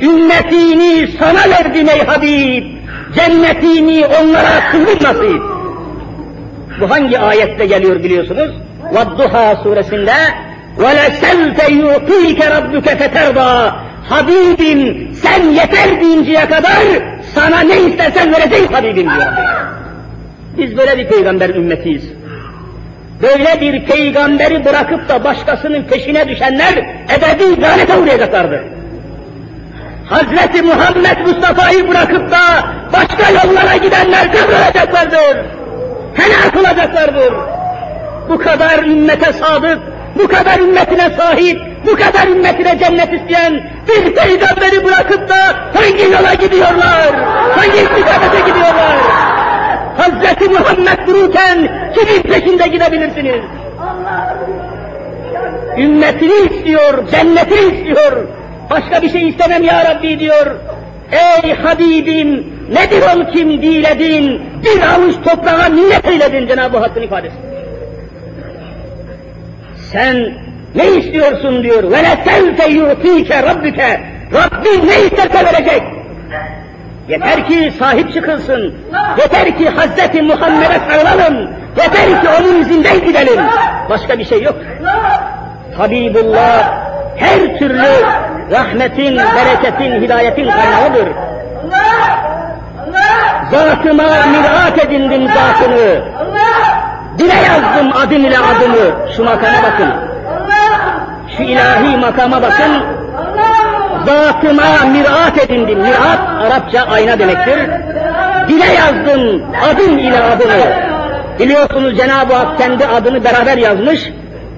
[0.00, 2.64] Ümmetini sana verdim ey Habib,
[3.14, 5.42] cennetini onlara kıldım nasip.
[6.80, 8.50] Bu hangi ayette geliyor biliyorsunuz?
[8.92, 10.14] Vadduha suresinde
[10.78, 13.72] وَلَسَوْفَ يُعْطِيكَ رَبُّكَ فَتَرْضَى
[14.09, 16.79] Habibim sen yeter deyinceye kadar
[17.35, 19.33] sana ne istersen vereceğiz Habibim diyor.
[20.57, 22.03] Biz böyle bir peygamber ümmetiyiz.
[23.21, 26.73] Böyle bir peygamberi bırakıp da başkasının peşine düşenler
[27.17, 28.61] ebedi lanete uğrayacaklardır.
[30.09, 32.37] Hazreti Muhammed Mustafa'yı bırakıp da
[32.93, 35.37] başka yollara gidenler kıvrılacaklardır.
[36.13, 37.33] Helak olacaklardır.
[38.29, 39.79] Bu kadar ümmete sadık,
[40.15, 45.35] bu kadar ümmetine sahip, bu kadar ümmetine cennet isteyen bir peygamberi bırakıp da
[45.73, 47.13] hangi yola gidiyorlar?
[47.55, 48.97] Hangi istikamete gidiyorlar?
[49.97, 53.41] Hazreti Muhammed dururken kimin peşinde gidebilirsiniz?
[55.77, 58.27] Ümmetini istiyor, cennetini istiyor.
[58.69, 60.47] Başka bir şey istemem ya Rabbi diyor.
[61.11, 67.52] Ey Habibim, nedir ol kim diledin, bir avuç toprağa minnet eyledin Cenab-ı Hakk'ın ifadesi.
[69.93, 70.33] Sen
[70.75, 71.91] ne istiyorsun diyor.
[71.91, 74.01] Ve lesevfe yu'tike rabbike.
[74.33, 75.83] Rabbin ne isterse verecek.
[77.09, 78.75] Yeter ki sahip çıkılsın.
[79.17, 81.49] Yeter ki Hazreti Muhammed'e sarılalım.
[81.77, 83.43] Yeter ki onun izinden gidelim.
[83.89, 84.55] Başka bir şey yok.
[85.77, 86.73] Habibullah
[87.15, 88.03] her türlü
[88.51, 91.07] rahmetin, bereketin, hidayetin kaynağıdır.
[93.51, 96.03] Zatıma mirat edindim zatını.
[97.17, 99.11] Dile yazdım adın ile adımı.
[99.15, 99.89] Şu makama bakın.
[101.37, 102.71] Şu ilahi makama bakın.
[104.05, 105.79] Zatıma mirat edindim.
[105.79, 107.59] Mirat Arapça ayna demektir.
[108.47, 110.93] Dile yazdım adım ile adımı.
[111.39, 114.09] Biliyorsunuz Cenab-ı Hak kendi adını beraber yazmış.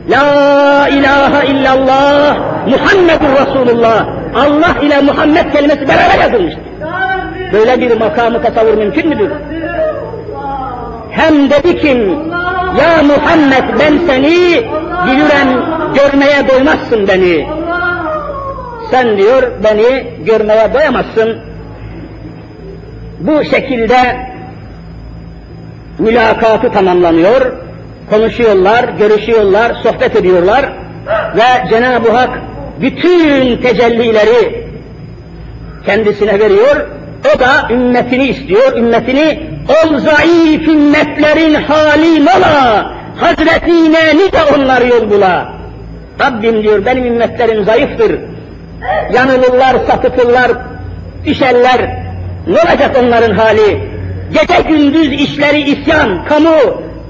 [0.09, 2.37] La ilahe illallah
[2.67, 4.05] Muhammedur Resulullah.
[4.35, 6.63] Allah ile Muhammed kelimesi beraber yazılmıştır.
[7.53, 9.31] Böyle bir makamı tasavvur mümkün müdür?
[11.11, 12.29] Hem dedi kim,
[12.79, 14.63] ya Muhammed ben seni
[15.07, 15.47] biliren
[15.95, 17.47] görmeye doymazsın beni.
[18.91, 21.37] Sen diyor beni görmeye doyamazsın.
[23.19, 24.17] Bu şekilde
[25.99, 27.53] mülakatı tamamlanıyor.
[28.09, 30.73] Konuşuyorlar, görüşüyorlar, sohbet ediyorlar
[31.35, 32.39] ve Cenab-ı Hak
[32.81, 34.65] bütün tecellileri
[35.85, 36.87] kendisine veriyor.
[37.35, 45.53] O da ümmetini istiyor, ümmetini ol zayıf ümmetlerin hali mola, hazretine nice onlar yol bula.
[46.21, 48.19] Rabbim diyor benim ümmetlerim zayıftır.
[49.13, 50.51] Yanılırlar, sapıtırlar,
[51.25, 52.05] düşerler.
[52.47, 53.79] Ne olacak onların hali?
[54.33, 56.55] Gece gündüz işleri isyan, kamu,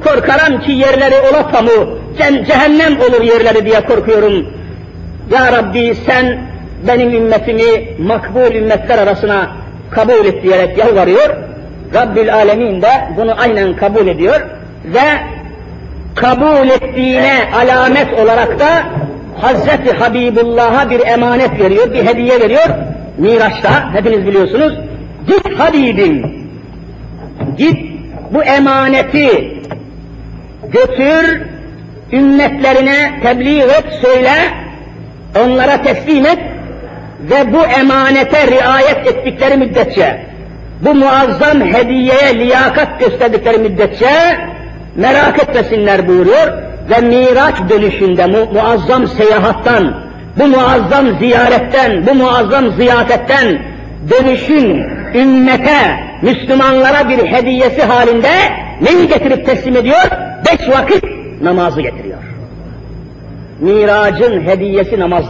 [0.04, 1.90] korkarım ki yerleri ola kamu,
[2.48, 4.48] cehennem olur yerleri diye korkuyorum.
[5.32, 6.42] Ya Rabbi sen
[6.88, 9.50] benim ümmetimi makbul ümmetler arasına
[9.92, 11.45] kabul et diyerek yalvarıyor.
[11.96, 14.42] Rabbül Alemin de bunu aynen kabul ediyor
[14.86, 15.20] ve
[16.16, 18.84] kabul ettiğine alamet olarak da
[19.42, 22.70] Hazreti Habibullah'a bir emanet veriyor, bir hediye veriyor.
[23.18, 24.74] Miraç'ta hepiniz biliyorsunuz.
[25.28, 26.46] Git Habibim,
[27.58, 27.78] git
[28.32, 29.56] bu emaneti
[30.64, 31.42] götür,
[32.12, 34.32] ümmetlerine tebliğ et, söyle,
[35.44, 36.40] onlara teslim et
[37.20, 40.26] ve bu emanete riayet ettikleri müddetçe,
[40.82, 44.10] bu muazzam hediyeye liyakat gösterdikleri müddetçe
[44.96, 46.48] merak etmesinler buyuruyor
[46.90, 49.98] ve Miraç dönüşünde mu, muazzam seyahattan,
[50.40, 53.62] bu muazzam ziyaretten, bu muazzam ziyafetten
[54.10, 58.32] dönüşün ümmete, Müslümanlara bir hediyesi halinde
[58.82, 60.04] neyi getirip teslim ediyor?
[60.48, 61.04] Beş vakit
[61.42, 62.18] namazı getiriyor.
[63.60, 65.26] Miracın hediyesi namaz.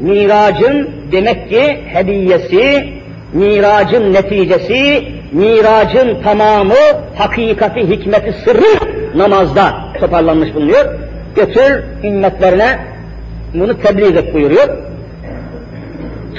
[0.00, 2.88] Miracın demek ki hediyesi,
[3.32, 6.74] miracın neticesi, miracın tamamı,
[7.14, 10.94] hakikati, hikmeti, sırrı namazda toparlanmış bulunuyor.
[11.36, 12.78] Götür ümmetlerine
[13.54, 14.68] bunu tebliğ et buyuruyor.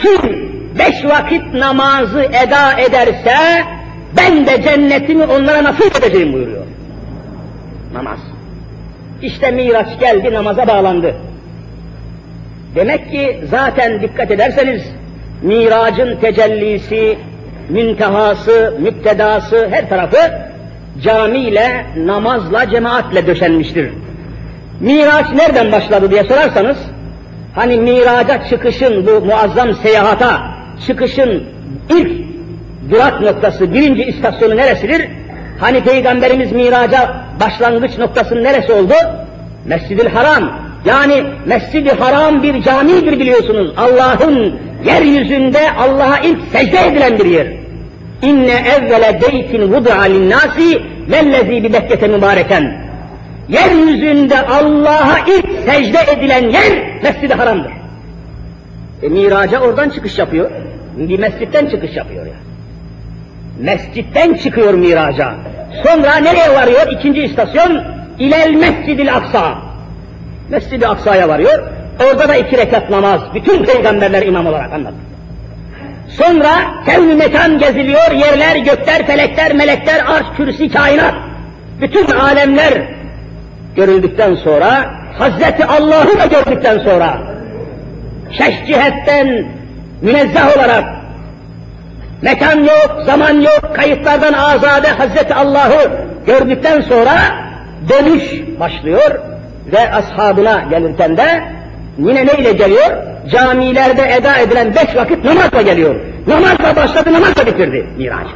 [0.01, 3.35] Kim beş vakit namazı eda ederse
[4.17, 6.63] ben de cennetimi onlara nasip edeceğim buyuruyor.
[7.93, 8.19] Namaz.
[9.21, 11.15] İşte Miraç geldi namaza bağlandı.
[12.75, 14.81] Demek ki zaten dikkat ederseniz
[15.43, 17.17] miracın tecellisi,
[17.69, 20.17] müntehası, müptedası her tarafı
[21.03, 23.89] camiyle, namazla, cemaatle döşenmiştir.
[24.79, 26.77] Miraç nereden başladı diye sorarsanız,
[27.55, 30.41] hani miraca çıkışın, bu muazzam seyahata
[30.87, 31.43] çıkışın
[31.89, 32.11] ilk
[32.91, 35.07] durak noktası, birinci istasyonu neresidir?
[35.59, 38.93] Hani Peygamberimiz miraca başlangıç noktasının neresi oldu?
[39.65, 40.51] Mescid-i Haram.
[40.85, 43.73] Yani Mescid-i Haram bir camidir biliyorsunuz.
[43.77, 47.47] Allah'ın yeryüzünde Allah'a ilk secde edilen bir yer.
[48.21, 50.81] İnne evvele beytin vudu'a linnâsi
[51.11, 52.83] vellezî bi Bekke'te mübareken.
[53.49, 57.71] yeryüzünde Allah'a ilk secde edilen yer Mescid-i Haram'dır.
[59.03, 60.51] E, miraca oradan çıkış yapıyor.
[60.97, 62.33] Bir mescitten çıkış yapıyor ya.
[63.59, 65.33] Mescitten çıkıyor miraca.
[65.83, 66.91] Sonra nereye varıyor?
[66.91, 67.83] İkinci istasyon
[68.19, 69.57] İlel Mescid-i Aksa.
[70.49, 71.63] Mescid-i Aksa'ya varıyor.
[71.99, 73.21] Orada da iki rekat namaz.
[73.35, 74.95] Bütün peygamberler imam olarak anlattı.
[76.09, 76.49] Sonra
[76.85, 81.13] kevn mekan geziliyor, yerler, gökler, felekler, melekler, arş, kürsi, kainat.
[81.81, 82.73] Bütün alemler
[83.75, 84.85] görüldükten sonra,
[85.17, 87.17] Hazreti Allah'ı da gördükten sonra,
[88.31, 89.45] şeş cihetten
[90.01, 90.83] münezzeh olarak,
[92.21, 95.91] mekan yok, zaman yok, kayıtlardan azade Hazreti Allah'ı
[96.25, 97.13] gördükten sonra
[97.89, 98.23] dönüş
[98.59, 99.19] başlıyor
[99.71, 101.43] ve ashabına gelirken de
[101.97, 102.91] yine neyle geliyor?
[103.31, 105.95] Camilerde eda edilen beş vakit namazla geliyor.
[106.27, 108.27] Namazla başladı, namazla bitirdi Miraç.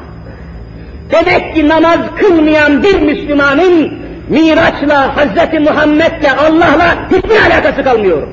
[1.11, 3.93] Demek ki namaz kılmayan bir Müslümanın
[4.29, 8.27] Miraç'la, Hazreti Muhammed'le, Allah'la hiçbir alakası kalmıyor.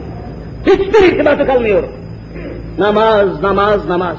[0.66, 1.82] Hiçbir irtibatı kalmıyor.
[2.78, 4.16] Namaz, namaz, namaz.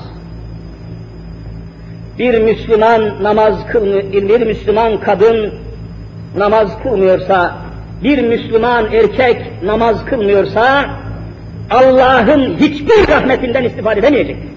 [2.19, 5.53] Bir Müslüman namaz kılmıyor, bir Müslüman kadın
[6.37, 7.55] namaz kılmıyorsa,
[8.03, 10.85] bir Müslüman erkek namaz kılmıyorsa,
[11.71, 14.49] Allah'ın hiçbir rahmetinden istifade edemeyecektir.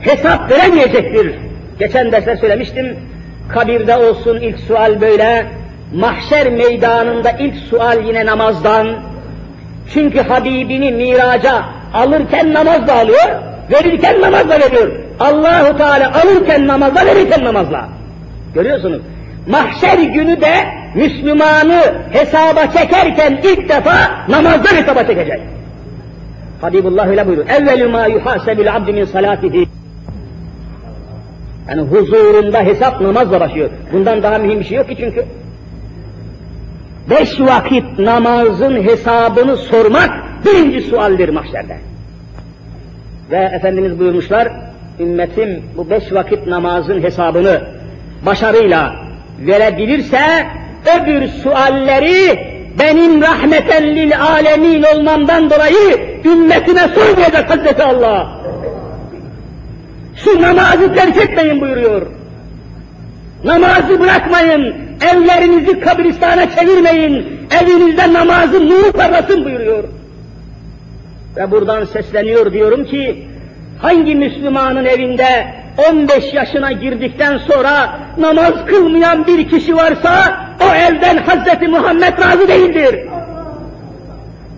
[0.00, 1.34] Hesap veremeyecektir.
[1.78, 2.96] Geçen derste söylemiştim,
[3.48, 5.46] kabirde olsun ilk sual böyle,
[5.94, 8.96] mahşer meydanında ilk sual yine namazdan.
[9.92, 13.28] Çünkü Habibini miraca alırken namazla alıyor,
[13.72, 14.92] verirken namazla veriyor.
[15.20, 17.88] Allahu Teala alırken namazla, verirken namazla.
[18.54, 19.02] Görüyorsunuz.
[19.48, 20.54] Mahşer günü de
[20.94, 25.40] Müslümanı hesaba çekerken ilk defa namazdan hesaba çekecek.
[26.60, 27.48] Habibullah öyle buyuruyor.
[27.48, 29.68] Evvelü ma yuhasebül abdi min salatihi.
[31.68, 33.70] Yani huzurunda hesap namazla başlıyor.
[33.92, 35.24] Bundan daha mühim bir şey yok ki çünkü.
[37.10, 40.10] Beş vakit namazın hesabını sormak
[40.44, 41.76] birinci sualdir mahşerde.
[43.30, 44.48] Ve Efendimiz buyurmuşlar,
[45.00, 47.62] ümmetim bu beş vakit namazın hesabını
[48.26, 49.07] başarıyla
[49.38, 50.46] verebilirse
[50.96, 52.38] öbür sualleri
[52.78, 58.38] benim rahmeten lil alemin olmamdan dolayı ümmetime sormayacak Hazreti Allah.
[60.16, 62.06] Şu namazı terk etmeyin buyuruyor.
[63.44, 64.74] Namazı bırakmayın,
[65.12, 67.26] evlerinizi kabristana çevirmeyin,
[67.62, 69.84] evinizde namazın nuru parlasın buyuruyor.
[71.36, 73.28] Ve buradan sesleniyor diyorum ki,
[73.82, 75.46] hangi Müslümanın evinde
[75.78, 83.00] 15 yaşına girdikten sonra namaz kılmayan bir kişi varsa, o evden Hazreti Muhammed razı değildir.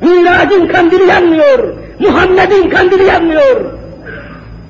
[0.02, 3.64] Miracın kandili yanmıyor, Muhammed'in kandili yanmıyor.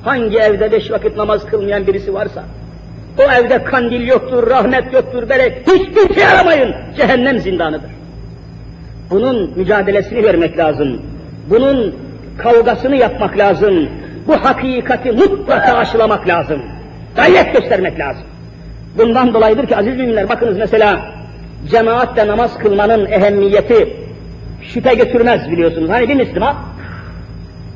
[0.05, 2.45] Hangi evde beş vakit namaz kılmayan birisi varsa,
[3.19, 7.91] o evde kandil yoktur, rahmet yoktur, berek, hiçbir şey aramayın, cehennem zindanıdır.
[9.11, 11.03] Bunun mücadelesini vermek lazım.
[11.51, 11.95] Bunun
[12.39, 13.89] kavgasını yapmak lazım.
[14.31, 16.63] Bu hakikati mutlaka aşılamak lazım.
[17.17, 18.23] Gayret göstermek lazım.
[18.99, 21.01] Bundan dolayıdır ki aziz müminler bakınız mesela
[21.71, 23.97] cemaatle namaz kılmanın ehemmiyeti
[24.63, 25.91] şüphe götürmez biliyorsunuz.
[25.91, 26.57] Hani bir Müslüman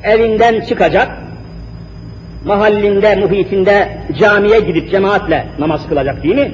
[0.03, 1.11] evinden çıkacak,
[2.45, 6.51] mahallinde, muhitinde camiye gidip cemaatle namaz kılacak değil mi?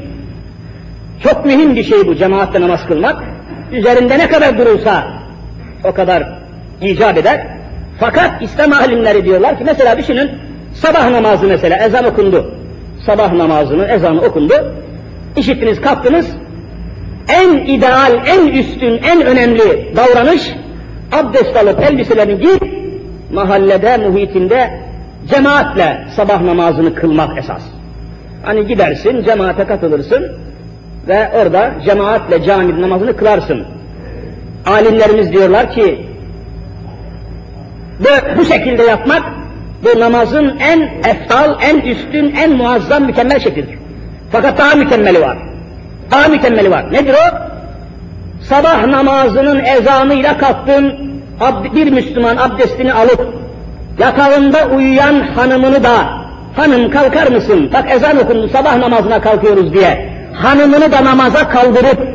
[1.23, 3.23] Çok mühim bir şey bu cemaatle namaz kılmak.
[3.71, 5.07] Üzerinde ne kadar durursa
[5.83, 6.29] o kadar
[6.81, 7.60] icap eder.
[8.01, 10.31] Fakat İslam alimleri diyorlar ki mesela düşünün
[10.73, 12.51] sabah namazı mesela ezan okundu.
[13.05, 14.53] Sabah namazını ezanı okundu.
[15.37, 16.27] İşittiniz kalktınız.
[17.29, 20.51] En ideal, en üstün, en önemli davranış
[21.11, 22.63] abdest alıp elbiselerini giyip
[23.33, 24.79] mahallede, muhitinde
[25.29, 27.61] cemaatle sabah namazını kılmak esas.
[28.43, 30.31] Hani gidersin, cemaate katılırsın
[31.07, 33.65] ve orada cemaatle cami namazını kılarsın.
[34.65, 36.10] Alimlerimiz diyorlar ki
[38.01, 39.23] bu, bu şekilde yapmak
[39.83, 43.77] bu namazın en eftal, en üstün, en muazzam, mükemmel şeklidir.
[44.31, 45.37] Fakat daha mükemmeli var.
[46.11, 46.93] Daha mükemmeli var.
[46.93, 47.37] Nedir o?
[48.43, 51.11] Sabah namazının ezanıyla kalktın,
[51.75, 53.33] bir Müslüman abdestini alıp
[53.99, 56.21] yatağında uyuyan hanımını da
[56.55, 57.69] hanım kalkar mısın?
[57.73, 60.11] Bak ezan okundu sabah namazına kalkıyoruz diye.
[60.33, 62.07] Hanımını da namaza kaldırıp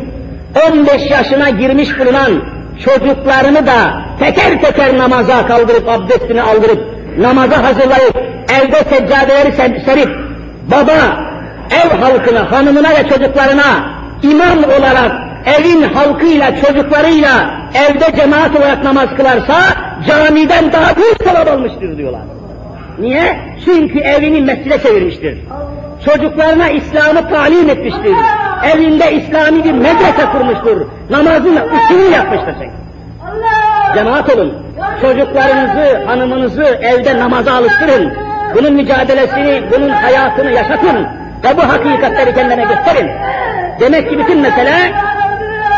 [0.72, 6.84] 15 yaşına girmiş bulunan çocuklarını da teker teker namaza kaldırıp abdestini aldırıp
[7.18, 8.16] namaza hazırlayıp
[8.60, 10.08] evde seccadeleri serip
[10.70, 11.26] baba
[11.70, 15.12] ev halkına, hanımına ve çocuklarına imam olarak
[15.58, 19.54] evin halkıyla, çocuklarıyla evde cemaat olarak namaz kılarsa
[20.08, 22.20] camiden daha büyük sevap almıştır diyorlar.
[22.98, 23.38] Niye?
[23.64, 25.38] Çünkü evini mescide çevirmiştir.
[26.04, 28.14] Çocuklarına İslam'ı talim etmiştir.
[28.64, 30.86] Evinde İslami bir medrese kurmuştur.
[31.10, 32.76] Namazın usulü yapmıştır çünkü.
[33.94, 34.54] Cemaat olun.
[35.00, 38.12] Çocuklarınızı, hanımınızı evde namaza alıştırın.
[38.54, 41.06] Bunun mücadelesini, bunun hayatını yaşatın.
[41.44, 43.10] Ve bu hakikatleri kendine gösterin.
[43.80, 44.92] Demek ki bütün mesele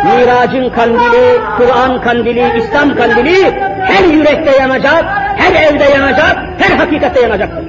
[0.04, 5.04] Miracın kandili, Kur'an kandili, İslam kandili her yürekte yanacak,
[5.36, 7.64] her evde yanacak, her hakikatte yanacaktır.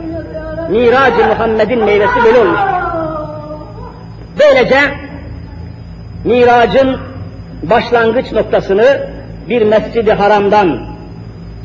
[0.70, 2.60] Miracı Muhammed'in meyvesi böyle olmuş.
[4.40, 4.80] Böylece
[6.24, 6.98] Miracın
[7.64, 9.08] başlangıç noktasını
[9.50, 10.80] bir Mescid-i Haram'dan,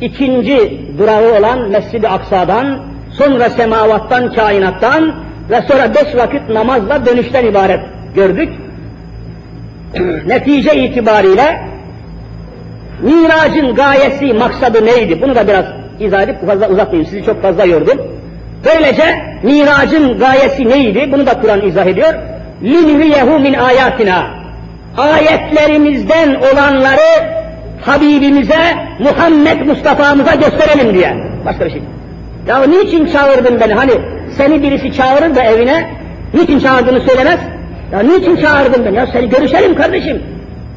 [0.01, 2.79] ikinci durağı olan Mescid-i Aksa'dan,
[3.19, 5.15] sonra semavattan, kainattan
[5.51, 7.81] ve sonra beş vakit namazla dönüşten ibaret
[8.15, 8.49] gördük.
[10.27, 11.61] Netice itibariyle
[13.03, 15.23] miracın gayesi, maksadı neydi?
[15.23, 15.65] Bunu da biraz
[16.01, 17.99] izah edip fazla uzatmayayım, sizi çok fazla yordum.
[18.65, 21.13] Böylece miracın gayesi neydi?
[21.13, 22.15] Bunu da Kur'an izah ediyor.
[22.64, 24.28] لِنْرِيَهُ min ayatina.
[24.98, 27.40] Ayetlerimizden olanları
[27.82, 31.18] Habibimize, Muhammed Mustafa'mıza gösterelim diye.
[31.46, 31.82] Başka bir şey.
[32.48, 33.74] Ya niçin çağırdın beni?
[33.74, 33.92] Hani
[34.38, 35.90] seni birisi çağırır da evine,
[36.34, 37.40] niçin çağırdığını söylemez?
[37.92, 38.96] Ya niçin çağırdın beni?
[38.96, 40.24] Ya seni görüşelim kardeşim.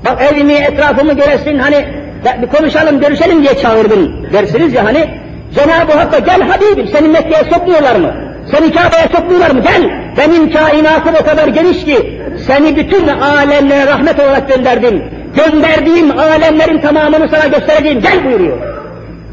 [0.07, 1.85] Bak evimi, etrafımı göresin, hani
[2.43, 5.09] bir konuşalım, görüşelim diye çağırdın dersiniz ya hani.
[5.55, 8.15] Cenab-ı Hakk'a gel Habibim, seni Mekke'ye sokmuyorlar mı?
[8.52, 9.62] Seni Kabe'ye sokmuyorlar mı?
[9.62, 15.04] Gel, benim kainatım o kadar geniş ki, seni bütün alemlere rahmet olarak gönderdim.
[15.36, 18.58] Gönderdiğim alemlerin tamamını sana göstereceğim, gel buyuruyor.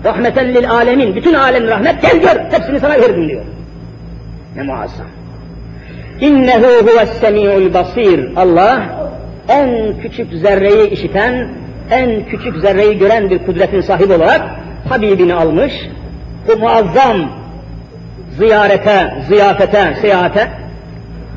[0.05, 3.43] Rahmeten lil alemin, bütün alem rahmet, gel gör, hepsini sana verdim diyor.
[4.57, 5.07] Ne muazzam.
[6.21, 8.29] İnnehu huves semi'ul basir.
[8.37, 8.83] Allah
[9.49, 11.49] en küçük zerreyi işiten,
[11.91, 14.43] en küçük zerreyi gören bir kudretin sahibi olarak
[14.89, 15.73] Habibini almış,
[16.49, 17.17] bu muazzam
[18.39, 20.49] ziyarete, ziyafete, seyahate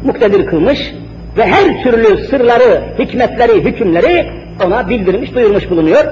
[0.04, 0.94] muktedir kılmış
[1.38, 4.32] ve her türlü sırları, hikmetleri, hükümleri
[4.66, 6.06] ona bildirmiş, duyurmuş bulunuyor.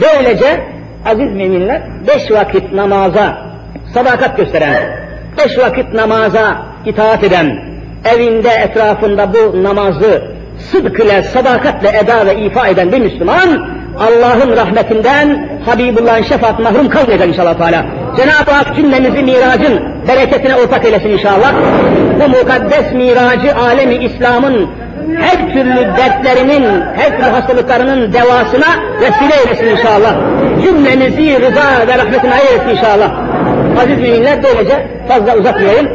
[0.00, 0.60] Böylece
[1.06, 3.36] aziz müminler beş vakit namaza
[3.94, 4.76] sadakat gösteren,
[5.38, 7.60] beş vakit namaza itaat eden,
[8.14, 10.22] evinde etrafında bu namazı
[10.58, 13.68] sıdk ile, sadakatle eda ve ifa eden bir Müslüman,
[13.98, 18.01] Allah'ın rahmetinden, Habibullah'ın şefaat mahrum kalmayacak inşallah Teala.
[18.16, 21.52] Cenab-ı Hak cümlemizi miracın bereketine ortak eylesin inşallah.
[22.20, 24.70] Bu mukaddes miracı alemi İslam'ın
[25.20, 28.66] her türlü dertlerinin, her türlü hastalıklarının devasına
[29.00, 30.14] vesile eylesin inşallah.
[30.64, 33.10] Cümlemizi rıza ve rahmetine eylesin inşallah.
[33.82, 35.88] Aziz müminler böylece fazla uzatmayayım.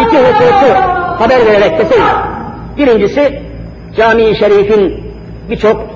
[0.00, 0.74] İki hususu
[1.18, 2.04] haber vererek keseyim.
[2.78, 3.42] Birincisi,
[3.96, 5.04] cami-i şerifin
[5.50, 5.86] birçok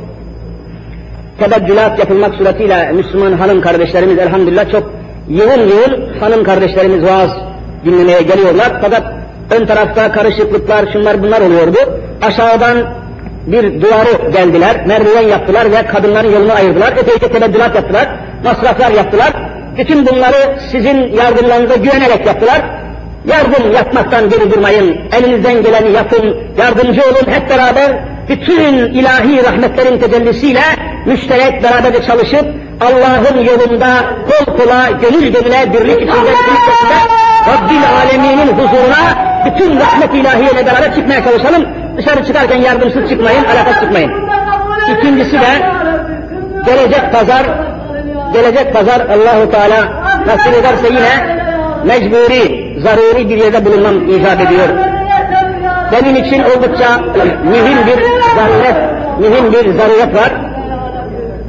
[1.38, 4.99] tebeddülat yapılmak suretiyle Müslüman hanım kardeşlerimiz elhamdülillah çok
[5.30, 7.30] yığın yığın hanım kardeşlerimiz vaaz
[7.84, 8.72] dinlemeye geliyorlar.
[8.82, 9.02] Fakat
[9.50, 11.78] ön tarafta karışıklıklar, şunlar bunlar oluyordu.
[12.22, 12.76] Aşağıdan
[13.46, 16.92] bir duvarı geldiler, merdiven yaptılar ve kadınların yolunu ayırdılar.
[16.92, 18.08] Epeyce tebeddülat yaptılar,
[18.44, 19.32] masraflar yaptılar.
[19.78, 22.62] Bütün bunları sizin yardımlarınıza güvenerek yaptılar.
[23.28, 30.60] Yardım yapmaktan geri durmayın, elinizden geleni yapın, yardımcı olun hep beraber bütün ilahi rahmetlerin tecellisiyle
[31.06, 32.46] müşterek beraber çalışıp
[32.80, 33.86] Allah'ın yolunda
[34.28, 36.98] kol kola, gönül gönüle, birlik içinde, birlik içinde
[37.48, 41.68] Rabbil Alemin'in huzuruna bütün rahmet ilahiyle beraber çıkmaya çalışalım.
[41.96, 44.12] Dışarı çıkarken yardımsız çıkmayın, alakasız çıkmayın.
[44.98, 45.62] İkincisi de
[46.66, 47.46] gelecek pazar,
[48.32, 51.40] gelecek pazar Allahu Teala nasip ederse yine
[51.84, 54.68] mecburi, zaruri bir yerde bulunmam icap ediyor.
[55.92, 56.98] Benim için oldukça
[57.44, 58.02] mühim bir
[58.36, 58.76] zaruret,
[59.18, 60.49] mühim bir zaruret var.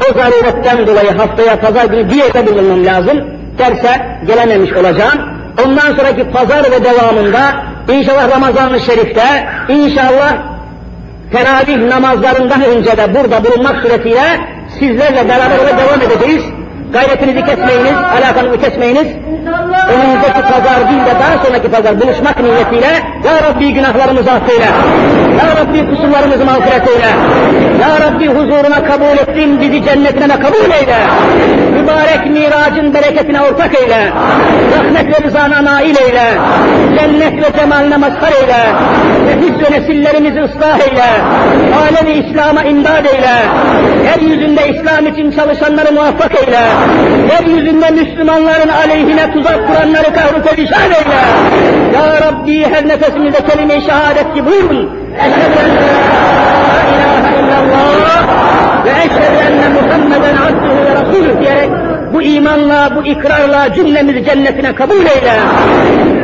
[0.09, 3.23] O zaruretten dolayı haftaya pazar günü bir yerde bulunmam lazım.
[3.57, 5.19] Derse gelememiş olacağım.
[5.65, 7.39] Ondan sonraki pazar ve devamında
[7.89, 10.33] inşallah Ramazan-ı Şerif'te inşallah
[11.31, 14.39] teravih namazlarından önce de burada bulunmak suretiyle
[14.79, 16.43] sizlerle beraber devam edeceğiz.
[16.93, 19.07] Gayretinizi kesmeyiniz, alakanızı kesmeyiniz.
[19.89, 22.87] Önümüzdeki pazar değil de daha sonraki pazar buluşmak niyetiyle
[23.25, 24.69] Ya Rabbi günahlarımızı affeyle.
[25.39, 27.09] Ya Rabbi kusurlarımızı mağfiret eyle.
[27.81, 30.97] Ya Rabbi huzuruna kabul ettin bizi cennetine kabul eyle.
[31.73, 34.11] Mübarek miracın bereketine ortak eyle.
[34.77, 36.31] Rahmet ve rızana nail eyle.
[36.99, 38.57] Cennet ve cemaline mazhar eyle.
[39.31, 41.09] Nefis ve nesillerimizi ıslah eyle.
[41.81, 43.35] Alemi İslam'a imdad eyle.
[44.05, 46.59] Yeryüzünde İslam için çalışanları muvaffak eyle.
[47.31, 51.21] Yeryüzünde Müslümanların aleyhine tuzak kuranları kahru perişan eyle.
[51.95, 54.89] Ya Rabbi her nefesimizde kelime-i şehadet ki buyurun.
[55.17, 58.23] Eşhedü en la ilahe illallah
[58.85, 61.90] ve eşhedü enne Muhammeden abdühü ve rasulüh diyerek
[62.21, 65.33] bu imanla, bu ikrarla cümlemizi cennetine kabul eyle.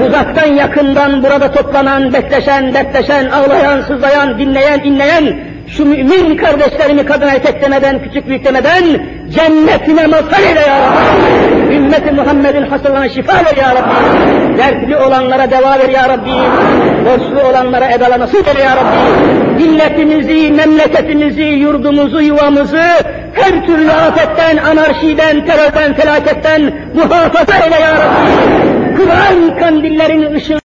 [0.07, 7.61] Uzaktan yakından burada toplanan, bekleşen, dertleşen, ağlayan, sızlayan, dinleyen, inleyen şu mümin kardeşlerimi kadın erkek
[7.61, 8.83] demeden, küçük büyük demeden
[9.29, 11.75] cennetine mazhar eyle ya Rabbi.
[11.75, 14.57] Ümmeti Muhammed'in hastalarına şifa ver ya Rabbi.
[14.57, 16.31] Dertli olanlara deva ver ya Rabbi.
[17.05, 19.63] Borçlu olanlara edala nasip eyle ya Rabbi.
[19.63, 22.83] Milletimizi, memleketimizi, yurdumuzu, yuvamızı
[23.33, 28.77] her türlü afetten, anarşiden, terörden, felaketten muhafaza eyle ya Rabbi.
[28.97, 30.55] Kur'an kandillerinin ışığı